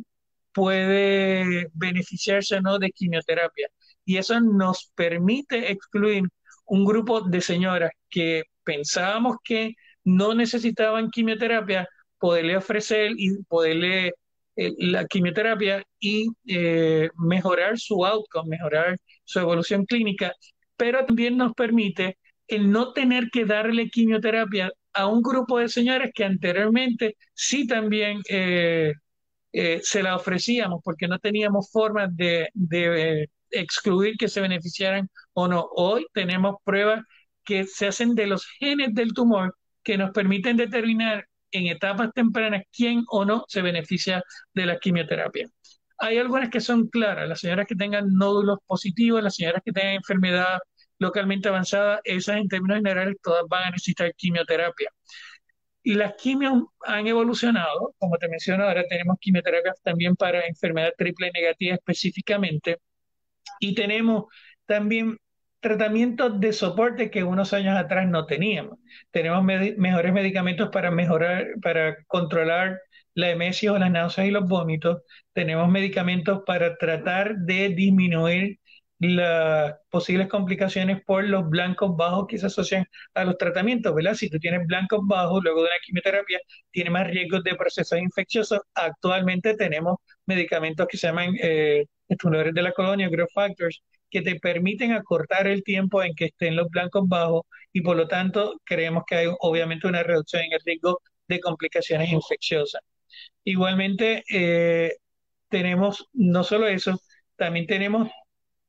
puede 0.53 1.69
beneficiarse 1.75 2.57
o 2.57 2.61
no 2.61 2.79
de 2.79 2.91
quimioterapia. 2.91 3.69
Y 4.05 4.19
eso 4.19 4.41
nos 4.41 4.91
permite 4.95 5.73
excluir 5.73 6.25
un 6.67 6.85
grupo 6.85 7.23
de 7.23 7.41
señoras 7.41 7.93
que 8.11 8.45
pensábamos 8.65 9.37
que 9.43 9.75
no 10.05 10.35
necesitaban 10.35 11.11
quimioterapia, 11.11 11.89
poderle 12.19 12.57
ofrecer 12.59 13.13
y 13.17 13.43
poderle 13.45 14.13
eh, 14.57 14.73
la 14.79 15.07
quimioterapia 15.07 15.83
y 15.99 16.29
eh, 16.47 17.09
mejorar 17.17 17.79
su 17.79 18.05
outcome, 18.05 18.51
mejorar 18.51 18.99
su 19.25 19.41
evolución 19.41 19.87
clínica, 19.87 20.33
pero 20.77 21.05
también 21.07 21.37
nos 21.39 21.55
permite 21.55 22.19
el 22.49 22.71
no 22.71 22.93
tener 22.93 23.31
que 23.31 23.45
darle 23.45 23.89
quimioterapia 23.91 24.71
a 24.93 25.07
un 25.07 25.23
grupo 25.23 25.59
de 25.59 25.69
señores 25.69 26.11
que 26.15 26.25
anteriormente 26.25 27.17
sí 27.35 27.67
también 27.67 28.21
eh, 29.53 29.81
se 29.83 30.03
la 30.03 30.17
ofrecíamos 30.17 30.81
porque 30.85 31.09
no 31.09 31.19
teníamos 31.19 31.71
forma 31.71 32.09
de, 32.09 32.49
de 32.55 33.29
excluir 33.51 34.17
que 34.17 34.29
se 34.29 34.41
beneficiaran 34.41 35.09
o 35.33 35.49
no. 35.49 35.69
Hoy 35.77 36.07
tenemos 36.13 36.57
pruebas 36.65 37.03
que 37.45 37.65
se 37.67 37.87
hacen 37.87 38.15
de 38.15 38.27
los 38.27 38.47
genes 38.59 38.95
del 38.95 39.13
tumor 39.15 39.57
que 39.83 39.99
nos 39.99 40.11
permiten 40.11 40.57
determinar 40.57 41.27
en 41.53 41.67
etapas 41.69 42.11
tempranas 42.15 42.63
quién 42.73 43.05
o 43.09 43.25
no 43.25 43.45
se 43.49 43.63
beneficia 43.63 44.23
de 44.55 44.67
la 44.67 44.79
quimioterapia. 44.79 45.49
Hay 45.99 46.19
algunas 46.19 46.51
que 46.51 46.61
son 46.61 46.89
claras, 46.89 47.29
las 47.29 47.41
señoras 47.41 47.67
que 47.69 47.77
tengan 47.77 48.13
nódulos 48.15 48.59
positivos, 48.67 49.23
las 49.23 49.37
señoras 49.37 49.63
que 49.65 49.73
tengan 49.73 49.95
enfermedad 49.95 50.59
localmente 50.99 51.49
avanzada, 51.49 52.01
esas 52.05 52.37
en 52.37 52.49
términos 52.49 52.79
generales 52.79 53.17
todas 53.23 53.45
van 53.49 53.65
a 53.65 53.71
necesitar 53.71 54.15
quimioterapia. 54.15 54.89
Y 55.83 55.95
las 55.95 56.15
quimios 56.15 56.65
han 56.87 57.07
evolucionado, 57.07 57.95
como 57.99 58.17
te 58.17 58.29
menciono, 58.29 58.65
ahora 58.65 58.85
tenemos 58.89 59.19
quimioterapias 59.21 59.83
también 59.83 60.17
para 60.17 60.47
enfermedad 60.47 60.93
triple 60.97 61.31
negativa 61.33 61.75
específicamente, 61.75 62.79
y 63.61 63.75
tenemos 63.75 64.25
también 64.67 65.19
tratamientos 65.61 66.41
de 66.41 66.53
soporte 66.53 67.11
que 67.11 67.25
unos 67.25 67.53
años 67.55 67.77
atrás 67.77 68.07
no 68.09 68.27
teníamos. 68.27 68.79
Tenemos 69.11 69.45
mejores 69.45 70.13
medicamentos 70.13 70.69
para 70.71 70.91
mejorar, 70.91 71.47
para 71.63 71.97
controlar 72.07 72.81
la 73.15 73.31
emesis 73.31 73.71
o 73.71 73.79
las 73.79 73.91
náuseas 73.91 74.27
y 74.29 74.31
los 74.31 74.47
vómitos. 74.47 75.03
Tenemos 75.33 75.69
medicamentos 75.71 76.43
para 76.47 76.77
tratar 76.77 77.37
de 77.37 77.71
disminuir 77.71 78.59
las 78.99 79.75
posibles 79.91 80.29
complicaciones 80.29 81.03
por 81.05 81.25
los 81.25 81.49
blancos 81.49 81.97
bajos 81.97 82.27
que 82.29 82.39
se 82.39 82.47
asocian 82.47 82.87
a 83.15 83.25
los 83.25 83.37
tratamientos, 83.39 83.95
¿verdad? 83.95 84.15
Si 84.15 84.31
tú 84.31 84.39
tienes 84.39 84.67
blancos 84.67 85.01
bajos 85.07 85.43
luego 85.43 85.61
de 85.63 85.67
una 85.69 85.79
quimioterapia, 85.85 86.41
tiene 86.71 86.91
más 86.91 87.07
riesgos 87.09 87.43
de 87.45 87.55
procesos 87.57 87.99
infecciosos. 87.99 88.61
Actualmente 88.75 89.55
tenemos 89.57 89.97
medicamentos 90.27 90.87
que 90.89 90.97
se 90.97 91.09
llaman 91.09 91.35
eh, 91.43 91.85
de 92.09 92.63
la 92.63 92.73
colonia, 92.73 93.09
growth 93.09 93.31
factors, 93.35 93.83
que 94.11 94.23
te 94.23 94.37
permiten 94.39 94.93
acortar 94.93 95.47
el 95.49 95.65
tiempo 95.65 96.03
en 96.03 96.15
que 96.15 96.27
estén 96.27 96.57
los 96.57 96.69
blancos 96.71 97.09
bajos 97.09 97.43
y 97.73 97.81
por 97.81 97.97
lo 97.97 98.07
tanto 98.07 98.55
creemos 98.65 99.05
que 99.07 99.17
hay 99.17 99.27
obviamente 99.41 99.89
una 99.89 100.03
reducción 100.03 100.43
en 100.45 100.53
el 100.53 100.61
riesgo 100.65 101.01
de 101.29 101.41
complicaciones 101.41 102.11
infecciosas. 102.13 102.81
Igualmente, 103.45 104.25
eh, 104.31 104.93
tenemos 105.49 106.09
no 106.13 106.45
solo 106.45 106.67
eso, 106.69 107.01
también 107.37 107.67
tenemos 107.67 108.09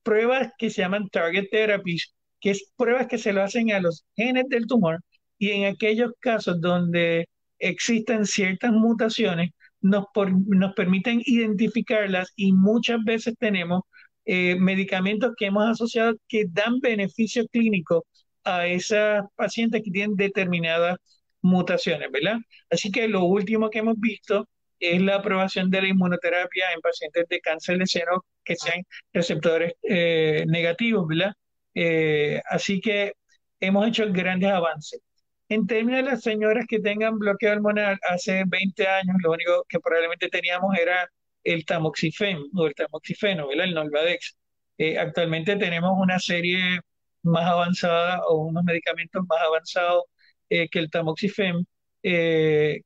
pruebas 0.05 0.51
que 0.59 0.69
se 0.69 0.81
llaman 0.83 1.09
target 1.09 1.49
therapies, 1.51 2.13
que 2.39 2.51
es 2.51 2.71
pruebas 2.77 3.07
que 3.07 3.17
se 3.17 3.33
lo 3.33 3.41
hacen 3.43 3.71
a 3.71 3.79
los 3.81 4.05
genes 4.15 4.45
del 4.49 4.67
tumor 4.67 5.01
y 5.39 5.51
en 5.51 5.65
aquellos 5.65 6.11
casos 6.19 6.61
donde 6.61 7.27
existen 7.59 8.25
ciertas 8.25 8.71
mutaciones, 8.71 9.49
nos, 9.81 10.05
nos 10.47 10.73
permiten 10.75 11.21
identificarlas 11.25 12.31
y 12.35 12.53
muchas 12.53 13.03
veces 13.03 13.35
tenemos 13.39 13.81
eh, 14.25 14.55
medicamentos 14.59 15.33
que 15.37 15.47
hemos 15.47 15.69
asociado 15.69 16.15
que 16.27 16.45
dan 16.49 16.79
beneficio 16.79 17.47
clínico 17.47 18.05
a 18.43 18.67
esas 18.67 19.23
pacientes 19.35 19.81
que 19.83 19.91
tienen 19.91 20.15
determinadas 20.15 20.97
mutaciones, 21.41 22.11
¿verdad? 22.11 22.37
Así 22.69 22.91
que 22.91 23.07
lo 23.07 23.23
último 23.25 23.69
que 23.69 23.79
hemos 23.79 23.99
visto 23.99 24.47
es 24.79 25.01
la 25.01 25.15
aprobación 25.15 25.69
de 25.69 25.81
la 25.81 25.87
inmunoterapia 25.87 26.71
en 26.73 26.81
pacientes 26.81 27.25
de 27.29 27.39
cáncer 27.41 27.77
de 27.77 27.87
seno 27.87 28.25
que 28.43 28.55
sean 28.55 28.83
receptores 29.13 29.73
eh, 29.83 30.45
negativos, 30.47 31.07
¿verdad? 31.07 31.33
Eh, 31.73 32.41
así 32.49 32.79
que 32.81 33.13
hemos 33.59 33.87
hecho 33.87 34.05
grandes 34.11 34.51
avances. 34.51 35.01
En 35.49 35.67
términos 35.67 36.03
de 36.03 36.11
las 36.11 36.21
señoras 36.23 36.65
que 36.67 36.79
tengan 36.79 37.19
bloqueo 37.19 37.53
hormonal, 37.53 37.97
hace 38.09 38.43
20 38.47 38.87
años 38.87 39.15
lo 39.23 39.31
único 39.31 39.65
que 39.69 39.79
probablemente 39.79 40.29
teníamos 40.29 40.75
era 40.77 41.07
el 41.43 41.65
tamoxifen 41.65 42.39
o 42.55 42.67
el 42.67 42.73
tamoxifeno, 42.75 43.47
¿verdad? 43.47 43.65
el 43.65 43.73
Nolvadex. 43.75 44.35
Eh, 44.77 44.97
actualmente 44.97 45.55
tenemos 45.57 45.93
una 45.97 46.19
serie 46.19 46.79
más 47.23 47.45
avanzada 47.45 48.21
o 48.27 48.45
unos 48.45 48.63
medicamentos 48.63 49.23
más 49.27 49.39
avanzados 49.41 50.03
que 50.49 50.69
el 50.79 50.89
tamoxifen, 50.91 51.65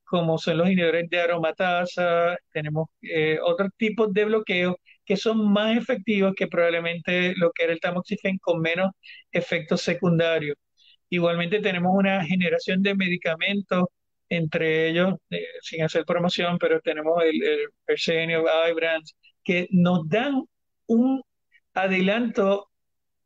como 0.04 0.38
son 0.38 0.58
los 0.58 0.66
inhibidores 0.68 1.08
de 1.10 1.20
aromatasa, 1.20 2.36
tenemos 2.52 2.88
otros 3.44 3.70
tipos 3.76 4.12
de 4.12 4.24
bloqueos 4.24 4.76
que 5.04 5.16
son 5.16 5.52
más 5.52 5.76
efectivos 5.76 6.34
que 6.36 6.46
probablemente 6.46 7.34
lo 7.36 7.50
que 7.52 7.64
era 7.64 7.72
el 7.72 7.80
tamoxifen 7.80 8.38
con 8.38 8.60
menos 8.60 8.90
efectos 9.32 9.82
secundarios. 9.82 10.56
Igualmente 11.08 11.60
tenemos 11.60 11.92
una 11.94 12.24
generación 12.24 12.82
de 12.82 12.94
medicamentos, 12.94 13.84
entre 14.28 14.88
ellos, 14.88 15.14
eh, 15.30 15.44
sin 15.62 15.82
hacer 15.82 16.04
promoción, 16.04 16.58
pero 16.58 16.80
tenemos 16.80 17.22
el, 17.24 17.42
el 17.42 17.58
Persenio, 17.84 18.44
Ibrance, 18.70 19.14
que 19.42 19.66
nos 19.72 20.08
dan 20.08 20.44
un 20.86 21.22
adelanto 21.74 22.68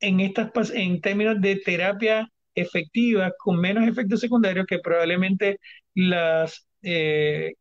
en, 0.00 0.20
estas, 0.20 0.70
en 0.70 1.00
términos 1.02 1.40
de 1.40 1.56
terapia 1.56 2.28
efectiva 2.54 3.32
con 3.38 3.58
menos 3.60 3.86
efectos 3.88 4.20
secundarios 4.20 4.66
que 4.66 4.78
probablemente 4.78 5.58
las 5.94 6.66
eh, 6.82 7.54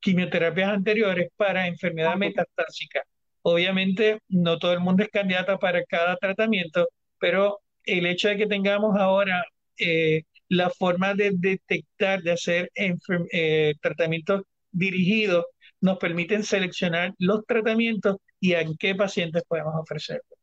quimioterapias 0.00 0.70
anteriores 0.70 1.28
para 1.36 1.66
enfermedad 1.66 2.16
metastásica. 2.16 3.02
Obviamente, 3.42 4.20
no 4.28 4.58
todo 4.58 4.72
el 4.72 4.80
mundo 4.80 5.02
es 5.02 5.10
candidata 5.10 5.58
para 5.58 5.84
cada 5.84 6.16
tratamiento, 6.16 6.88
pero 7.18 7.60
el 7.84 8.06
hecho 8.06 8.28
de 8.28 8.36
que 8.36 8.46
tengamos 8.46 8.96
ahora 8.98 9.44
eh, 9.78 10.22
la 10.48 10.70
forma 10.70 11.14
de 11.14 11.32
detectar, 11.34 12.22
de 12.22 12.32
hacer 12.32 12.70
eh, 12.74 13.74
tratamientos 13.80 14.42
dirigidos, 14.72 15.46
nos 15.80 15.98
permiten 15.98 16.44
seleccionar 16.44 17.14
los 17.18 17.46
tratamientos 17.46 18.16
y 18.40 18.54
en 18.54 18.76
qué 18.76 18.94
pacientes 18.94 19.42
podemos 19.48 19.74
ofrecerlos. 19.76 20.39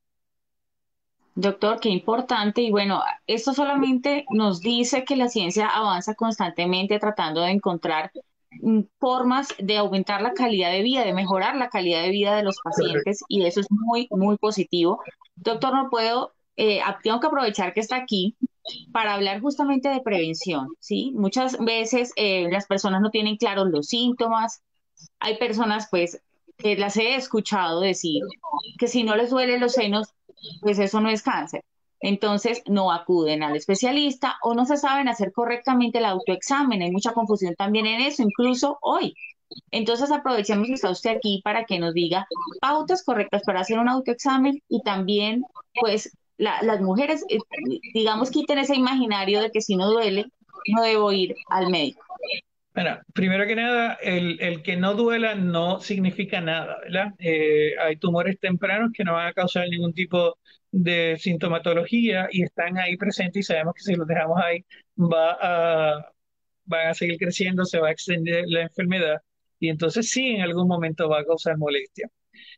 Doctor, 1.37 1.79
qué 1.79 1.89
importante. 1.89 2.61
Y 2.61 2.71
bueno, 2.71 3.03
esto 3.27 3.53
solamente 3.53 4.25
nos 4.31 4.59
dice 4.59 5.03
que 5.05 5.15
la 5.15 5.29
ciencia 5.29 5.67
avanza 5.67 6.15
constantemente 6.15 6.97
tratando 6.97 7.41
de 7.41 7.51
encontrar 7.51 8.11
mm, 8.59 8.81
formas 8.99 9.49
de 9.59 9.77
aumentar 9.77 10.23
la 10.23 10.33
calidad 10.33 10.71
de 10.71 10.81
vida, 10.81 11.05
de 11.05 11.13
mejorar 11.13 11.55
la 11.55 11.69
calidad 11.69 12.01
de 12.01 12.09
vida 12.09 12.35
de 12.35 12.41
los 12.41 12.57
pacientes 12.63 13.19
y 13.29 13.45
eso 13.45 13.59
es 13.59 13.67
muy, 13.69 14.07
muy 14.09 14.37
positivo. 14.37 14.99
Doctor, 15.35 15.75
no 15.75 15.91
puedo, 15.91 16.33
eh, 16.55 16.81
tengo 17.03 17.19
que 17.19 17.27
aprovechar 17.27 17.71
que 17.71 17.81
está 17.81 17.97
aquí 17.97 18.35
para 18.91 19.13
hablar 19.13 19.39
justamente 19.39 19.89
de 19.89 20.01
prevención, 20.01 20.69
¿sí? 20.79 21.13
Muchas 21.15 21.63
veces 21.63 22.13
eh, 22.15 22.47
las 22.51 22.65
personas 22.65 22.99
no 22.99 23.11
tienen 23.11 23.37
claros 23.37 23.67
los 23.69 23.89
síntomas. 23.89 24.63
Hay 25.19 25.37
personas, 25.37 25.87
pues, 25.91 26.19
que 26.57 26.75
las 26.75 26.97
he 26.97 27.13
escuchado 27.15 27.81
decir 27.81 28.23
que 28.79 28.87
si 28.87 29.03
no 29.03 29.15
les 29.15 29.29
duelen 29.29 29.61
los 29.61 29.73
senos, 29.73 30.15
pues 30.61 30.79
eso 30.79 31.01
no 31.01 31.09
es 31.09 31.21
cáncer. 31.21 31.63
Entonces 31.99 32.61
no 32.67 32.91
acuden 32.91 33.41
al 33.41 33.55
especialista 33.55 34.37
o 34.43 34.53
no 34.53 34.65
se 34.65 34.77
saben 34.77 35.07
hacer 35.07 35.31
correctamente 35.31 35.97
el 35.97 36.05
autoexamen. 36.05 36.81
Hay 36.81 36.91
mucha 36.91 37.13
confusión 37.13 37.55
también 37.55 37.87
en 37.87 38.01
eso, 38.01 38.21
incluso 38.21 38.77
hoy. 38.81 39.15
Entonces 39.71 40.11
aprovechemos 40.11 40.67
que 40.67 40.73
está 40.73 40.91
usted 40.91 41.17
aquí 41.17 41.41
para 41.43 41.65
que 41.65 41.79
nos 41.79 41.93
diga 41.93 42.27
pautas 42.61 43.03
correctas 43.03 43.43
para 43.45 43.61
hacer 43.61 43.79
un 43.79 43.89
autoexamen 43.89 44.61
y 44.67 44.81
también 44.83 45.43
pues 45.79 46.11
las 46.37 46.81
mujeres, 46.81 47.25
eh, 47.29 47.39
digamos, 47.93 48.29
quiten 48.29 48.59
ese 48.59 48.75
imaginario 48.75 49.41
de 49.41 49.49
que 49.49 49.61
si 49.61 49.75
no 49.75 49.89
duele, 49.89 50.25
no 50.67 50.83
debo 50.83 51.11
ir 51.11 51.35
al 51.49 51.69
médico. 51.69 52.03
Bueno, 52.77 52.99
primero 53.13 53.47
que 53.47 53.55
nada, 53.55 53.95
el, 54.03 54.39
el 54.39 54.61
que 54.61 54.77
no 54.77 54.93
duela 54.93 55.33
no 55.33 55.79
significa 55.79 56.41
nada, 56.41 56.77
¿verdad? 56.83 57.07
Eh, 57.17 57.71
hay 57.79 57.97
tumores 57.97 58.39
tempranos 58.39 58.91
que 58.93 59.03
no 59.03 59.13
van 59.13 59.27
a 59.29 59.33
causar 59.33 59.67
ningún 59.67 59.93
tipo 59.95 60.37
de 60.71 61.17
sintomatología 61.19 62.27
y 62.31 62.43
están 62.43 62.77
ahí 62.77 62.95
presentes 62.95 63.39
y 63.39 63.43
sabemos 63.43 63.73
que 63.73 63.81
si 63.81 63.95
los 63.95 64.05
dejamos 64.07 64.39
ahí 64.43 64.63
va 64.95 65.37
a, 65.41 66.11
van 66.65 66.87
a 66.89 66.93
seguir 66.93 67.17
creciendo, 67.17 67.65
se 67.65 67.79
va 67.79 67.89
a 67.89 67.91
extender 67.91 68.45
la 68.47 68.63
enfermedad 68.63 69.21
y 69.59 69.69
entonces 69.69 70.09
sí 70.11 70.27
en 70.35 70.41
algún 70.41 70.67
momento 70.67 71.09
va 71.09 71.21
a 71.21 71.25
causar 71.25 71.57
molestia. 71.57 72.09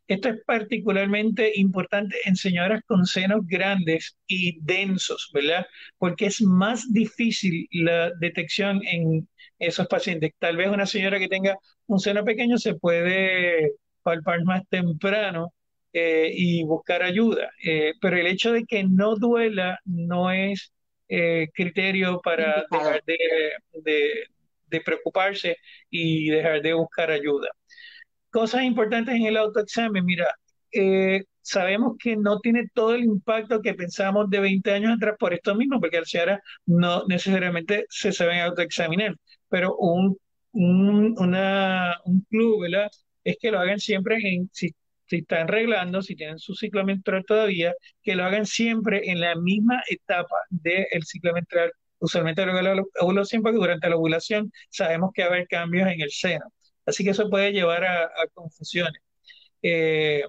Esto 0.06 0.28
es 0.30 0.44
particularmente 0.44 1.52
importante 1.54 2.16
en 2.24 2.36
señoras 2.36 2.82
con 2.86 3.06
senos 3.06 3.46
grandes 3.46 4.16
y 4.26 4.58
densos, 4.60 5.30
¿verdad? 5.32 5.66
Porque 5.98 6.26
es 6.26 6.42
más 6.42 6.92
difícil 6.92 7.66
la 7.72 8.10
detección 8.20 8.80
en 8.84 9.28
esos 9.60 9.86
pacientes. 9.86 10.32
Tal 10.38 10.56
vez 10.56 10.68
una 10.68 10.86
señora 10.86 11.18
que 11.20 11.28
tenga 11.28 11.56
un 11.86 12.00
seno 12.00 12.24
pequeño 12.24 12.58
se 12.58 12.74
puede 12.74 13.74
palpar 14.02 14.42
más 14.44 14.62
temprano 14.68 15.52
eh, 15.92 16.32
y 16.34 16.64
buscar 16.64 17.02
ayuda, 17.02 17.50
eh, 17.64 17.92
pero 18.00 18.16
el 18.16 18.26
hecho 18.26 18.52
de 18.52 18.64
que 18.64 18.84
no 18.84 19.16
duela 19.16 19.78
no 19.84 20.30
es 20.32 20.72
eh, 21.08 21.48
criterio 21.54 22.20
para 22.22 22.64
dejar 22.70 23.02
de 23.04 24.80
preocuparse 24.84 25.56
y 25.90 26.30
dejar 26.30 26.62
de 26.62 26.74
buscar 26.74 27.10
ayuda 27.10 27.48
cosas 28.30 28.62
importantes 28.62 29.14
en 29.14 29.26
el 29.26 29.36
autoexamen. 29.36 30.04
Mira, 30.04 30.28
eh, 30.72 31.24
sabemos 31.42 31.96
que 31.98 32.16
no 32.16 32.40
tiene 32.40 32.68
todo 32.74 32.94
el 32.94 33.04
impacto 33.04 33.60
que 33.60 33.74
pensamos 33.74 34.30
de 34.30 34.40
20 34.40 34.72
años 34.72 34.92
atrás 34.96 35.16
por 35.18 35.34
esto 35.34 35.54
mismo, 35.54 35.80
porque 35.80 35.98
al 35.98 36.04
ahora 36.18 36.40
no 36.66 37.04
necesariamente 37.08 37.86
se 37.90 38.12
saben 38.12 38.40
autoexaminar, 38.40 39.14
pero 39.50 39.76
un, 39.76 40.16
un, 40.52 41.14
una, 41.18 41.96
un 42.04 42.22
club, 42.30 42.62
¿verdad? 42.62 42.90
Es 43.24 43.36
que 43.40 43.50
lo 43.50 43.60
hagan 43.60 43.80
siempre 43.80 44.16
en, 44.22 44.50
si, 44.52 44.70
si 45.06 45.16
están 45.18 45.42
arreglando, 45.44 46.02
si 46.02 46.16
tienen 46.16 46.38
su 46.38 46.54
ciclo 46.54 46.84
menstrual 46.84 47.24
todavía, 47.26 47.74
que 48.02 48.14
lo 48.14 48.24
hagan 48.24 48.46
siempre 48.46 49.10
en 49.10 49.20
la 49.20 49.34
misma 49.36 49.82
etapa 49.88 50.36
del 50.50 51.02
ciclo 51.04 51.32
menstrual. 51.34 51.72
Usualmente 51.98 52.46
la 52.46 52.84
ovulación, 53.00 53.42
porque 53.42 53.58
durante 53.58 53.90
la 53.90 53.96
ovulación 53.96 54.50
sabemos 54.70 55.10
que 55.14 55.22
va 55.22 55.28
a 55.30 55.32
haber 55.34 55.48
cambios 55.48 55.88
en 55.90 56.00
el 56.00 56.10
seno. 56.10 56.46
Así 56.86 57.04
que 57.04 57.10
eso 57.10 57.28
puede 57.30 57.52
llevar 57.52 57.84
a, 57.84 58.10
confusiones. 58.34 59.02
Eh, 59.62 60.24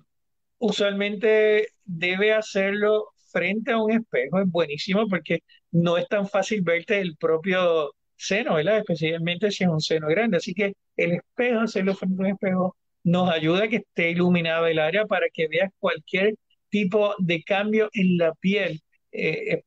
usualmente 0.60 1.70
debe 1.86 2.34
hacerlo 2.34 3.14
frente 3.32 3.72
a 3.72 3.78
un 3.82 3.92
espejo, 3.92 4.40
es 4.42 4.48
buenísimo 4.50 5.08
porque 5.08 5.44
no 5.72 5.98
es 5.98 6.08
tan 6.08 6.28
fácil 6.28 6.62
verte 6.62 7.00
el 7.00 7.18
propio 7.18 7.94
seno, 8.22 8.56
¿verdad? 8.56 8.80
Especialmente 8.80 9.52
si 9.52 9.64
es 9.64 9.70
un 9.70 9.82
seno 9.82 10.08
grande. 10.08 10.38
Así 10.38 10.54
que 10.54 10.74
el 10.98 11.14
espejo, 11.14 11.62
hacerlo 11.62 11.96
frente 11.96 12.22
a 12.22 12.26
un 12.26 12.32
espejo, 12.32 12.78
nos 13.04 13.30
ayuda 13.32 13.66
a 13.66 13.68
que 13.68 13.78
esté 13.78 14.12
iluminado 14.12 14.68
el 14.68 14.80
área 14.80 15.06
para 15.06 15.28
que 15.34 15.48
veas 15.48 15.70
cualquier 15.80 16.36
tipo 16.70 17.16
de 17.20 17.44
cambio 17.44 17.90
en 17.94 18.18
la 18.18 18.34
piel, 18.36 18.82
eh, 19.12 19.62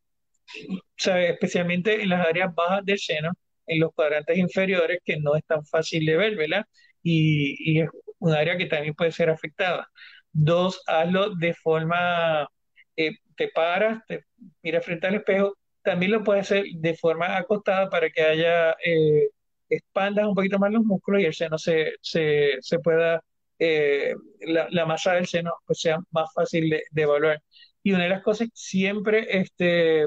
especialmente 0.96 2.02
en 2.02 2.08
las 2.10 2.26
áreas 2.26 2.54
bajas 2.54 2.84
del 2.84 2.98
seno, 2.98 3.32
en 3.66 3.80
los 3.80 3.92
cuadrantes 3.94 4.38
inferiores, 4.38 5.00
que 5.04 5.18
no 5.18 5.36
es 5.36 5.44
tan 5.46 5.64
fácil 5.66 6.06
de 6.06 6.16
ver, 6.16 6.36
¿verdad? 6.36 6.64
y, 7.04 7.80
es 7.80 7.90
un 8.18 8.32
área 8.34 8.56
que 8.56 8.66
también 8.66 8.94
puede 8.94 9.12
ser 9.12 9.30
afectada. 9.30 9.88
Dos, 10.32 10.82
hazlo 10.86 11.34
de 11.36 11.54
forma, 11.54 12.48
eh, 12.96 13.12
te 13.36 13.48
paras, 13.48 14.02
te 14.08 14.24
miras 14.62 14.84
frente 14.84 15.06
al 15.06 15.16
espejo, 15.16 15.56
también 15.84 16.12
lo 16.12 16.24
puedes 16.24 16.42
hacer 16.50 16.64
de 16.76 16.94
forma 16.96 17.36
acostada 17.36 17.90
para 17.90 18.10
que 18.10 18.22
haya, 18.22 18.72
eh, 18.84 19.28
expandas 19.68 20.26
un 20.26 20.34
poquito 20.34 20.58
más 20.58 20.72
los 20.72 20.84
músculos 20.84 21.22
y 21.22 21.26
el 21.26 21.34
seno 21.34 21.58
se, 21.58 21.94
se, 22.02 22.56
se 22.60 22.78
pueda, 22.80 23.22
eh, 23.58 24.14
la, 24.40 24.86
masa 24.86 25.14
del 25.14 25.26
seno 25.26 25.52
pues 25.66 25.80
sea 25.80 25.98
más 26.10 26.32
fácil 26.34 26.70
de, 26.70 27.02
evaluar. 27.02 27.42
Y 27.82 27.92
una 27.92 28.04
de 28.04 28.10
las 28.10 28.22
cosas, 28.22 28.48
siempre 28.54 29.26
este, 29.38 30.06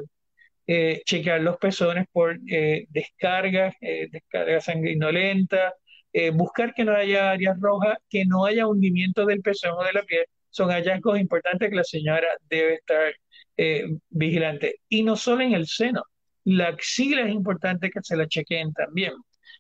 chequear 1.06 1.42
los 1.42 1.58
pezones 1.58 2.08
por 2.12 2.40
descargas, 2.42 3.76
descarga 3.80 4.62
sanguinolenta, 4.62 5.74
eh, 6.14 6.32
buscar 6.32 6.74
que 6.74 6.84
no 6.84 6.94
haya 6.96 7.32
áreas 7.32 7.60
rojas, 7.60 7.98
que 8.10 8.26
no 8.26 8.46
haya 8.46 8.68
hundimiento 8.68 9.26
del 9.26 9.42
pezón 9.42 9.74
o 9.78 9.84
de 9.84 9.94
la 9.94 10.02
piel, 10.04 10.26
son 10.50 10.70
hallazgos 10.72 11.20
importantes 11.20 11.70
que 11.70 11.76
la 11.76 11.84
señora 11.84 12.28
debe 12.50 12.74
estar 12.76 13.14
eh, 13.58 13.86
vigilante. 14.10 14.82
Y 14.90 15.04
no 15.04 15.16
solo 15.16 15.42
en 15.44 15.54
el 15.54 15.68
seno, 15.68 16.04
la 16.46 16.70
axila 16.70 17.24
es 17.24 17.34
importante 17.34 17.90
que 17.90 18.00
se 18.04 18.16
la 18.16 18.28
chequeen 18.28 18.74
también. 18.74 19.14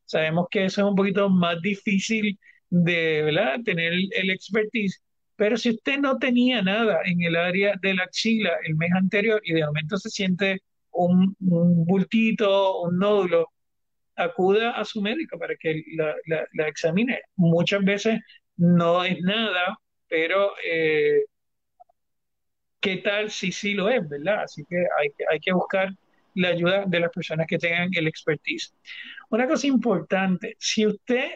Sabemos 0.05 0.47
que 0.49 0.65
eso 0.65 0.81
es 0.81 0.87
un 0.87 0.95
poquito 0.95 1.29
más 1.29 1.61
difícil 1.61 2.39
de 2.69 3.23
¿verdad? 3.23 3.59
tener 3.63 3.93
el, 3.93 4.29
expertise, 4.29 5.01
pero 5.35 5.57
si 5.57 5.71
usted 5.71 5.99
no 5.99 6.17
tenía 6.17 6.61
nada 6.61 6.99
en 7.05 7.21
el 7.21 7.35
área 7.35 7.73
de 7.81 7.93
la 7.93 8.03
axila 8.03 8.51
el 8.65 8.75
mes 8.75 8.91
anterior 8.93 9.41
y 9.43 9.53
de 9.53 9.65
momento 9.65 9.97
se 9.97 10.09
siente 10.09 10.61
un, 10.91 11.35
un 11.41 11.85
bultito, 11.85 12.81
un 12.81 12.97
nódulo, 12.97 13.47
acuda 14.17 14.71
a 14.71 14.83
su 14.83 15.01
médico 15.01 15.37
para 15.39 15.55
que 15.55 15.83
la, 15.95 16.67
examine. 16.67 17.21
Muchas 17.35 17.83
veces 17.83 18.19
no 18.57 19.03
es 19.03 19.19
nada, 19.21 19.77
pero 20.07 20.53
eh, 20.65 21.23
¿qué 22.79 22.97
tal 22.97 23.31
si 23.31 23.51
sí 23.51 23.73
lo 23.73 23.89
es, 23.89 24.07
verdad? 24.07 24.43
Así 24.43 24.63
que 24.69 24.77
hay, 24.77 25.09
hay 25.31 25.39
que 25.39 25.53
buscar 25.53 25.89
la 26.35 26.49
ayuda 26.49 26.85
de 26.85 26.99
las 26.99 27.11
personas 27.11 27.47
que 27.47 27.57
tengan 27.57 27.89
el 27.93 28.07
expertise. 28.07 28.73
Una 29.29 29.47
cosa 29.47 29.67
importante, 29.67 30.55
si 30.59 30.85
usted 30.85 31.29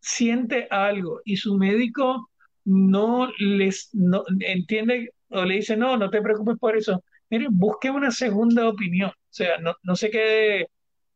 siente 0.00 0.66
algo 0.70 1.20
y 1.24 1.36
su 1.36 1.56
médico 1.56 2.30
no 2.64 3.30
les 3.38 3.90
no, 3.94 4.24
entiende 4.40 5.10
o 5.28 5.44
le 5.44 5.56
dice, 5.56 5.76
no, 5.76 5.96
no 5.96 6.10
te 6.10 6.22
preocupes 6.22 6.56
por 6.58 6.76
eso. 6.76 7.02
Mire, 7.30 7.46
busque 7.50 7.90
una 7.90 8.10
segunda 8.10 8.68
opinión. 8.68 9.10
O 9.10 9.32
sea, 9.32 9.58
no, 9.58 9.74
no 9.82 9.96
se 9.96 10.10
quede 10.10 10.68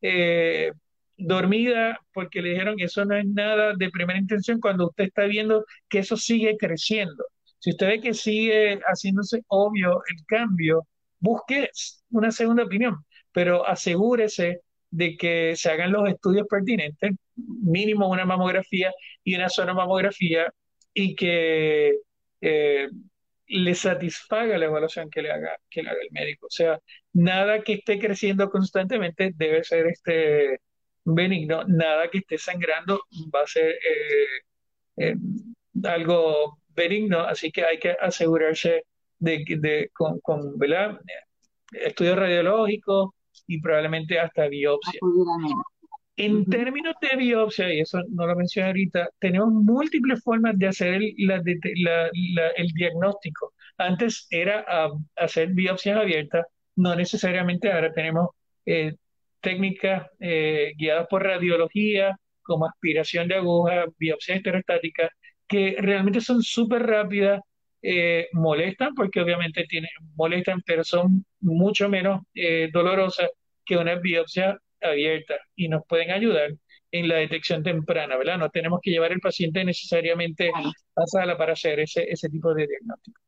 eh, 0.03 0.73
dormida 1.17 2.01
porque 2.13 2.43
le 2.43 2.51
dijeron 2.51 2.77
que 2.77 2.85
eso 2.85 3.05
no 3.05 3.17
es 3.17 3.27
nada 3.27 3.75
de 3.77 3.91
primera 3.91 4.19
intención 4.19 4.61
cuando 4.61 4.89
usted 4.89 5.05
está 5.05 5.25
viendo 5.25 5.65
que 5.89 6.01
eso 6.01 6.17
sigue 6.17 6.57
creciendo. 6.59 7.25
Si 7.65 7.71
usted 7.71 7.87
ve 7.87 8.01
que 8.03 8.13
sigue 8.13 8.79
haciéndose 8.85 9.43
obvio 9.49 10.03
el 10.11 10.27
cambio, 10.27 10.87
busque 11.19 11.71
una 12.11 12.31
segunda 12.31 12.65
opinión, 12.65 12.97
pero 13.33 13.67
asegúrese 13.67 14.61
de 14.91 15.17
que 15.17 15.57
se 15.57 15.71
hagan 15.71 15.91
los 15.91 16.07
estudios 16.07 16.47
pertinentes, 16.47 17.13
mínimo 17.37 18.11
una 18.11 18.27
mamografía 18.27 18.93
y 19.25 19.35
una 19.35 19.49
sonomamografía, 19.49 20.53
y 20.93 21.17
que 21.17 22.01
eh, 22.43 22.89
le 23.47 23.75
satisfaga 23.75 24.59
la 24.59 24.67
evaluación 24.67 25.09
que 25.09 25.23
le 25.23 25.33
haga, 25.33 25.57
que 25.71 25.83
le 25.83 25.89
haga 25.89 26.01
el 26.03 26.13
médico. 26.13 26.49
O 26.49 26.51
sea, 26.51 26.79
nada 27.15 27.63
que 27.63 27.75
esté 27.75 27.99
creciendo 27.99 28.51
constantemente 28.51 29.33
debe 29.35 29.65
ser 29.65 29.87
este 29.87 30.61
benigno, 31.03 31.65
nada 31.65 32.11
que 32.11 32.19
esté 32.19 32.37
sangrando 32.37 33.01
va 33.35 33.41
a 33.41 33.47
ser 33.47 33.71
eh, 33.71 34.27
eh, 34.99 35.15
algo 35.85 36.59
benigno, 36.75 37.21
así 37.21 37.51
que 37.51 37.65
hay 37.65 37.79
que 37.79 37.97
asegurarse 38.01 38.85
de, 39.19 39.45
de 39.59 39.91
con, 39.93 40.21
con 40.21 40.59
¿verdad? 40.59 40.99
estudios 41.73 42.17
radiológicos 42.19 43.11
y 43.47 43.61
probablemente 43.61 44.19
hasta 44.19 44.49
biopsia. 44.49 45.01
En 46.17 46.45
términos 46.45 46.95
de 47.01 47.17
biopsia, 47.17 47.75
y 47.75 47.81
eso 47.81 47.99
no 48.11 48.27
lo 48.27 48.37
mencioné 48.37 48.69
ahorita, 48.69 49.09
tenemos 49.19 49.53
múltiples 49.53 50.23
formas 50.23 50.57
de 50.57 50.69
hacer 50.69 50.95
el, 50.95 51.15
el 51.19 52.67
diagnóstico. 52.75 53.53
Antes 53.77 54.29
era 54.31 54.65
ah, 54.69 54.91
hacer 55.17 55.49
biopsias 55.49 55.99
abiertas, 55.99 56.47
no 56.77 56.95
necesariamente 56.95 57.73
ahora 57.73 57.93
tenemos 57.93 58.29
eh, 58.65 58.95
técnicas 59.41 60.07
eh, 60.21 60.73
guiadas 60.77 61.09
por 61.09 61.25
radiología, 61.25 62.17
como 62.43 62.67
aspiración 62.67 63.27
de 63.27 63.35
aguja, 63.37 63.87
biopsia 63.99 64.37
esterostática, 64.37 65.11
que 65.55 65.77
realmente 65.79 66.21
son 66.21 66.43
súper 66.43 66.83
rápidas, 66.85 67.41
eh, 67.81 68.29
molestan 68.33 68.95
porque 68.95 69.21
obviamente 69.21 69.65
tienen, 69.69 69.91
molestan, 70.17 70.63
pero 70.67 70.83
son 70.83 71.25
mucho 71.41 71.89
menos 71.89 72.23
dolorosas 72.73 73.29
que 73.65 73.77
una 73.77 73.95
biopsia 73.95 74.59
abierta 74.81 75.35
y 75.55 75.69
nos 75.69 75.83
pueden 75.87 76.11
ayudar 76.11 76.51
en 76.91 77.09
la 77.09 77.17
detección 77.17 77.63
temprana, 77.63 78.17
¿verdad? 78.17 78.39
No 78.39 78.51
tenemos 78.51 78.81
que 78.83 78.91
llevar 78.91 79.13
el 79.13 79.21
paciente 79.21 79.65
necesariamente 79.65 80.51
a 80.97 81.07
sala 81.07 81.37
para 81.37 81.53
hacer 81.53 81.81
ese, 81.81 82.05
ese 82.09 82.29
tipo 82.29 82.53
de 82.55 82.67
diagnóstico. 82.67 83.21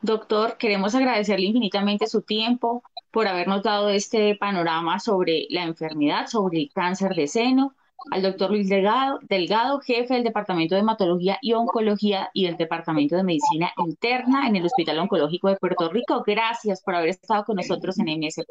Doctor, 0.00 0.56
queremos 0.58 0.94
agradecerle 0.94 1.46
infinitamente 1.46 2.06
su 2.06 2.22
tiempo 2.22 2.82
por 3.10 3.26
habernos 3.26 3.62
dado 3.62 3.88
este 3.90 4.36
panorama 4.36 5.00
sobre 5.00 5.46
la 5.50 5.64
enfermedad, 5.64 6.26
sobre 6.26 6.58
el 6.60 6.70
cáncer 6.72 7.14
de 7.14 7.26
seno. 7.26 7.74
Al 8.10 8.22
doctor 8.22 8.50
Luis 8.50 8.68
Delgado, 8.68 9.80
jefe 9.80 10.14
del 10.14 10.24
Departamento 10.24 10.74
de 10.74 10.80
Hematología 10.82 11.38
y 11.42 11.52
Oncología 11.52 12.30
y 12.32 12.46
del 12.46 12.56
Departamento 12.56 13.16
de 13.16 13.24
Medicina 13.24 13.72
Interna 13.76 14.48
en 14.48 14.56
el 14.56 14.64
Hospital 14.64 14.98
Oncológico 15.00 15.48
de 15.48 15.56
Puerto 15.56 15.90
Rico. 15.90 16.22
Gracias 16.26 16.82
por 16.82 16.94
haber 16.94 17.10
estado 17.10 17.44
con 17.44 17.56
nosotros 17.56 17.98
en 17.98 18.20
MSP. 18.20 18.48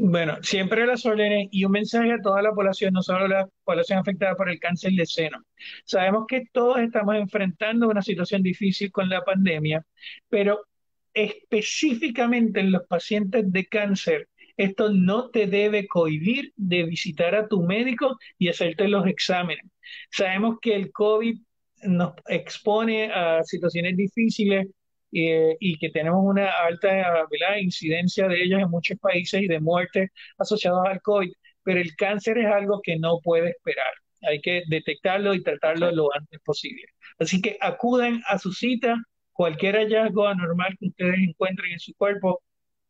Bueno, 0.00 0.36
siempre 0.40 0.86
las 0.86 1.04
órdenes 1.04 1.48
y 1.50 1.64
un 1.64 1.72
mensaje 1.72 2.12
a 2.12 2.20
toda 2.22 2.40
la 2.42 2.52
población, 2.52 2.94
no 2.94 3.02
solo 3.02 3.26
la 3.26 3.48
población 3.64 3.98
afectada 3.98 4.36
por 4.36 4.48
el 4.48 4.60
cáncer 4.60 4.92
de 4.92 5.04
seno. 5.04 5.38
Sabemos 5.84 6.26
que 6.28 6.44
todos 6.52 6.78
estamos 6.78 7.16
enfrentando 7.16 7.88
una 7.88 8.02
situación 8.02 8.42
difícil 8.42 8.92
con 8.92 9.08
la 9.08 9.22
pandemia, 9.22 9.84
pero 10.28 10.66
específicamente 11.12 12.60
en 12.60 12.70
los 12.72 12.86
pacientes 12.86 13.52
de 13.52 13.66
cáncer, 13.66 14.28
esto 14.56 14.90
no 14.90 15.30
te 15.30 15.46
debe 15.46 15.86
cohibir 15.86 16.52
de 16.56 16.84
visitar 16.84 17.34
a 17.34 17.48
tu 17.48 17.62
médico 17.62 18.16
y 18.38 18.48
hacerte 18.48 18.88
los 18.88 19.06
exámenes. 19.06 19.64
Sabemos 20.10 20.58
que 20.60 20.74
el 20.74 20.92
COVID 20.92 21.38
nos 21.82 22.14
expone 22.28 23.12
a 23.12 23.42
situaciones 23.44 23.96
difíciles 23.96 24.66
eh, 25.12 25.56
y 25.60 25.78
que 25.78 25.90
tenemos 25.90 26.22
una 26.24 26.50
alta 26.50 27.26
incidencia 27.60 28.26
de 28.28 28.42
ellos 28.42 28.60
en 28.60 28.70
muchos 28.70 28.98
países 28.98 29.42
y 29.42 29.46
de 29.46 29.60
muertes 29.60 30.10
asociadas 30.38 30.86
al 30.86 31.00
COVID, 31.02 31.30
pero 31.62 31.80
el 31.80 31.94
cáncer 31.96 32.38
es 32.38 32.46
algo 32.46 32.80
que 32.82 32.98
no 32.98 33.20
puede 33.22 33.50
esperar. 33.50 33.92
Hay 34.22 34.40
que 34.40 34.62
detectarlo 34.68 35.34
y 35.34 35.42
tratarlo 35.42 35.90
lo 35.92 36.08
antes 36.14 36.40
posible. 36.40 36.84
Así 37.18 37.40
que 37.40 37.56
acuden 37.60 38.22
a 38.26 38.38
su 38.38 38.52
cita, 38.52 38.96
cualquier 39.32 39.76
hallazgo 39.76 40.26
anormal 40.26 40.76
que 40.80 40.88
ustedes 40.88 41.18
encuentren 41.18 41.72
en 41.72 41.80
su 41.80 41.94
cuerpo, 41.94 42.42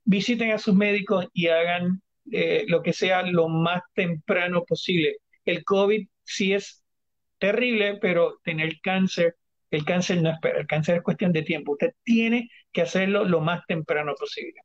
visiten 0.04 0.52
a 0.52 0.58
sus 0.58 0.74
médicos 0.74 1.26
y 1.32 1.48
hagan 1.48 2.02
eh, 2.30 2.64
lo 2.68 2.82
que 2.82 2.92
sea 2.92 3.22
lo 3.22 3.48
más 3.48 3.82
temprano 3.94 4.64
posible. 4.64 5.16
El 5.44 5.64
COVID 5.64 6.06
sí 6.22 6.52
es 6.52 6.82
terrible, 7.38 7.98
pero 8.00 8.38
tener 8.44 8.80
cáncer 8.82 9.36
el 9.74 9.84
cáncer 9.84 10.22
no 10.22 10.30
espera, 10.30 10.60
el 10.60 10.66
cáncer 10.66 10.96
es 10.96 11.02
cuestión 11.02 11.32
de 11.32 11.42
tiempo. 11.42 11.72
Usted 11.72 11.94
tiene 12.04 12.48
que 12.72 12.82
hacerlo 12.82 13.24
lo 13.24 13.40
más 13.40 13.66
temprano 13.66 14.14
posible. 14.18 14.60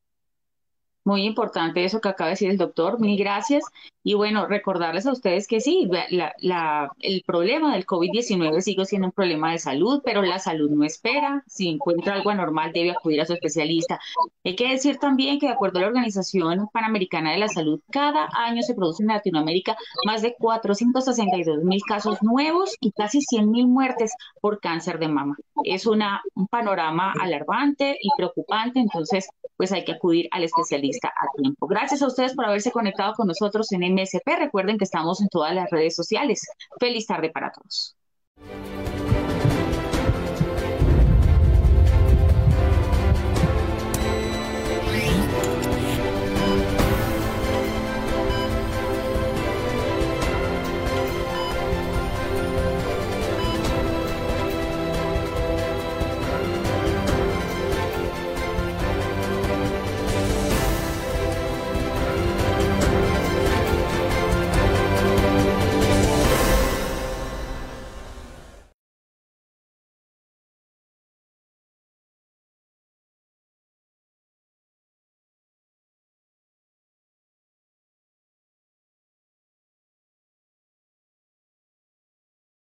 Muy 1.06 1.24
importante 1.24 1.86
eso 1.86 2.02
que 2.02 2.10
acaba 2.10 2.28
de 2.28 2.34
decir 2.34 2.50
el 2.50 2.58
doctor, 2.58 3.00
mil 3.00 3.18
gracias. 3.18 3.64
Y 4.04 4.14
bueno, 4.14 4.48
recordarles 4.48 5.06
a 5.06 5.12
ustedes 5.12 5.48
que 5.48 5.60
sí, 5.60 5.88
la, 6.10 6.92
el 7.00 7.24
problema 7.26 7.74
del 7.74 7.86
COVID-19 7.86 8.62
sigue 8.62 8.86
siendo 8.86 9.08
un 9.08 9.12
problema 9.12 9.52
de 9.52 9.60
salud, 9.60 10.02
pero 10.04 10.22
la 10.22 10.40
salud 10.40 10.70
no 10.70 10.84
espera. 10.86 11.44
Si 11.48 11.68
encuentra 11.70 12.16
algo 12.16 12.30
anormal, 12.30 12.72
debe 12.74 12.92
acudir 12.92 13.22
a 13.22 13.26
su 13.26 13.34
especialista. 13.34 14.00
Hay 14.44 14.56
que 14.56 14.70
decir 14.70 14.98
también 14.98 15.40
que 15.40 15.48
de 15.48 15.54
acuerdo 15.54 15.80
a 15.80 15.82
la 15.82 15.88
Organización 15.90 16.70
Panamericana 16.72 17.32
de 17.32 17.40
la 17.40 17.50
Salud, 17.50 17.82
cada 17.92 18.30
año 18.34 18.62
se 18.62 18.74
producen 18.74 19.10
en 19.10 19.16
Latinoamérica 19.16 19.78
más 20.06 20.22
de 20.22 20.36
462 20.40 21.64
mil 21.64 21.82
casos 21.88 22.18
nuevos 22.22 22.76
y 22.80 22.92
casi 22.92 23.22
100 23.22 23.52
mil 23.52 23.68
muertes 23.68 24.14
por 24.42 24.60
cáncer 24.60 25.00
de 25.00 25.08
mama. 25.08 25.36
Es 25.64 25.86
una, 25.86 26.22
un 26.36 26.48
panorama 26.48 27.14
alarmante 27.20 27.98
y 28.02 28.10
preocupante, 28.16 28.80
entonces 28.80 29.28
pues 29.58 29.74
hay 29.74 29.84
que 29.84 29.92
acudir 29.92 30.30
al 30.32 30.46
especialista 30.46 30.89
a 31.04 31.42
tiempo. 31.42 31.68
Gracias 31.68 32.02
a 32.02 32.08
ustedes 32.08 32.34
por 32.34 32.46
haberse 32.46 32.72
conectado 32.72 33.14
con 33.14 33.28
nosotros 33.28 33.72
en 33.72 33.82
MSP. 33.94 34.28
Recuerden 34.38 34.78
que 34.78 34.86
estamos 34.86 35.22
en 35.22 35.30
todas 35.30 35.54
las 35.54 35.70
redes 35.70 35.96
sociales. 35.96 36.42
Feliz 36.80 37.06
tarde 37.06 37.30
para 37.30 37.52
todos. 37.52 37.99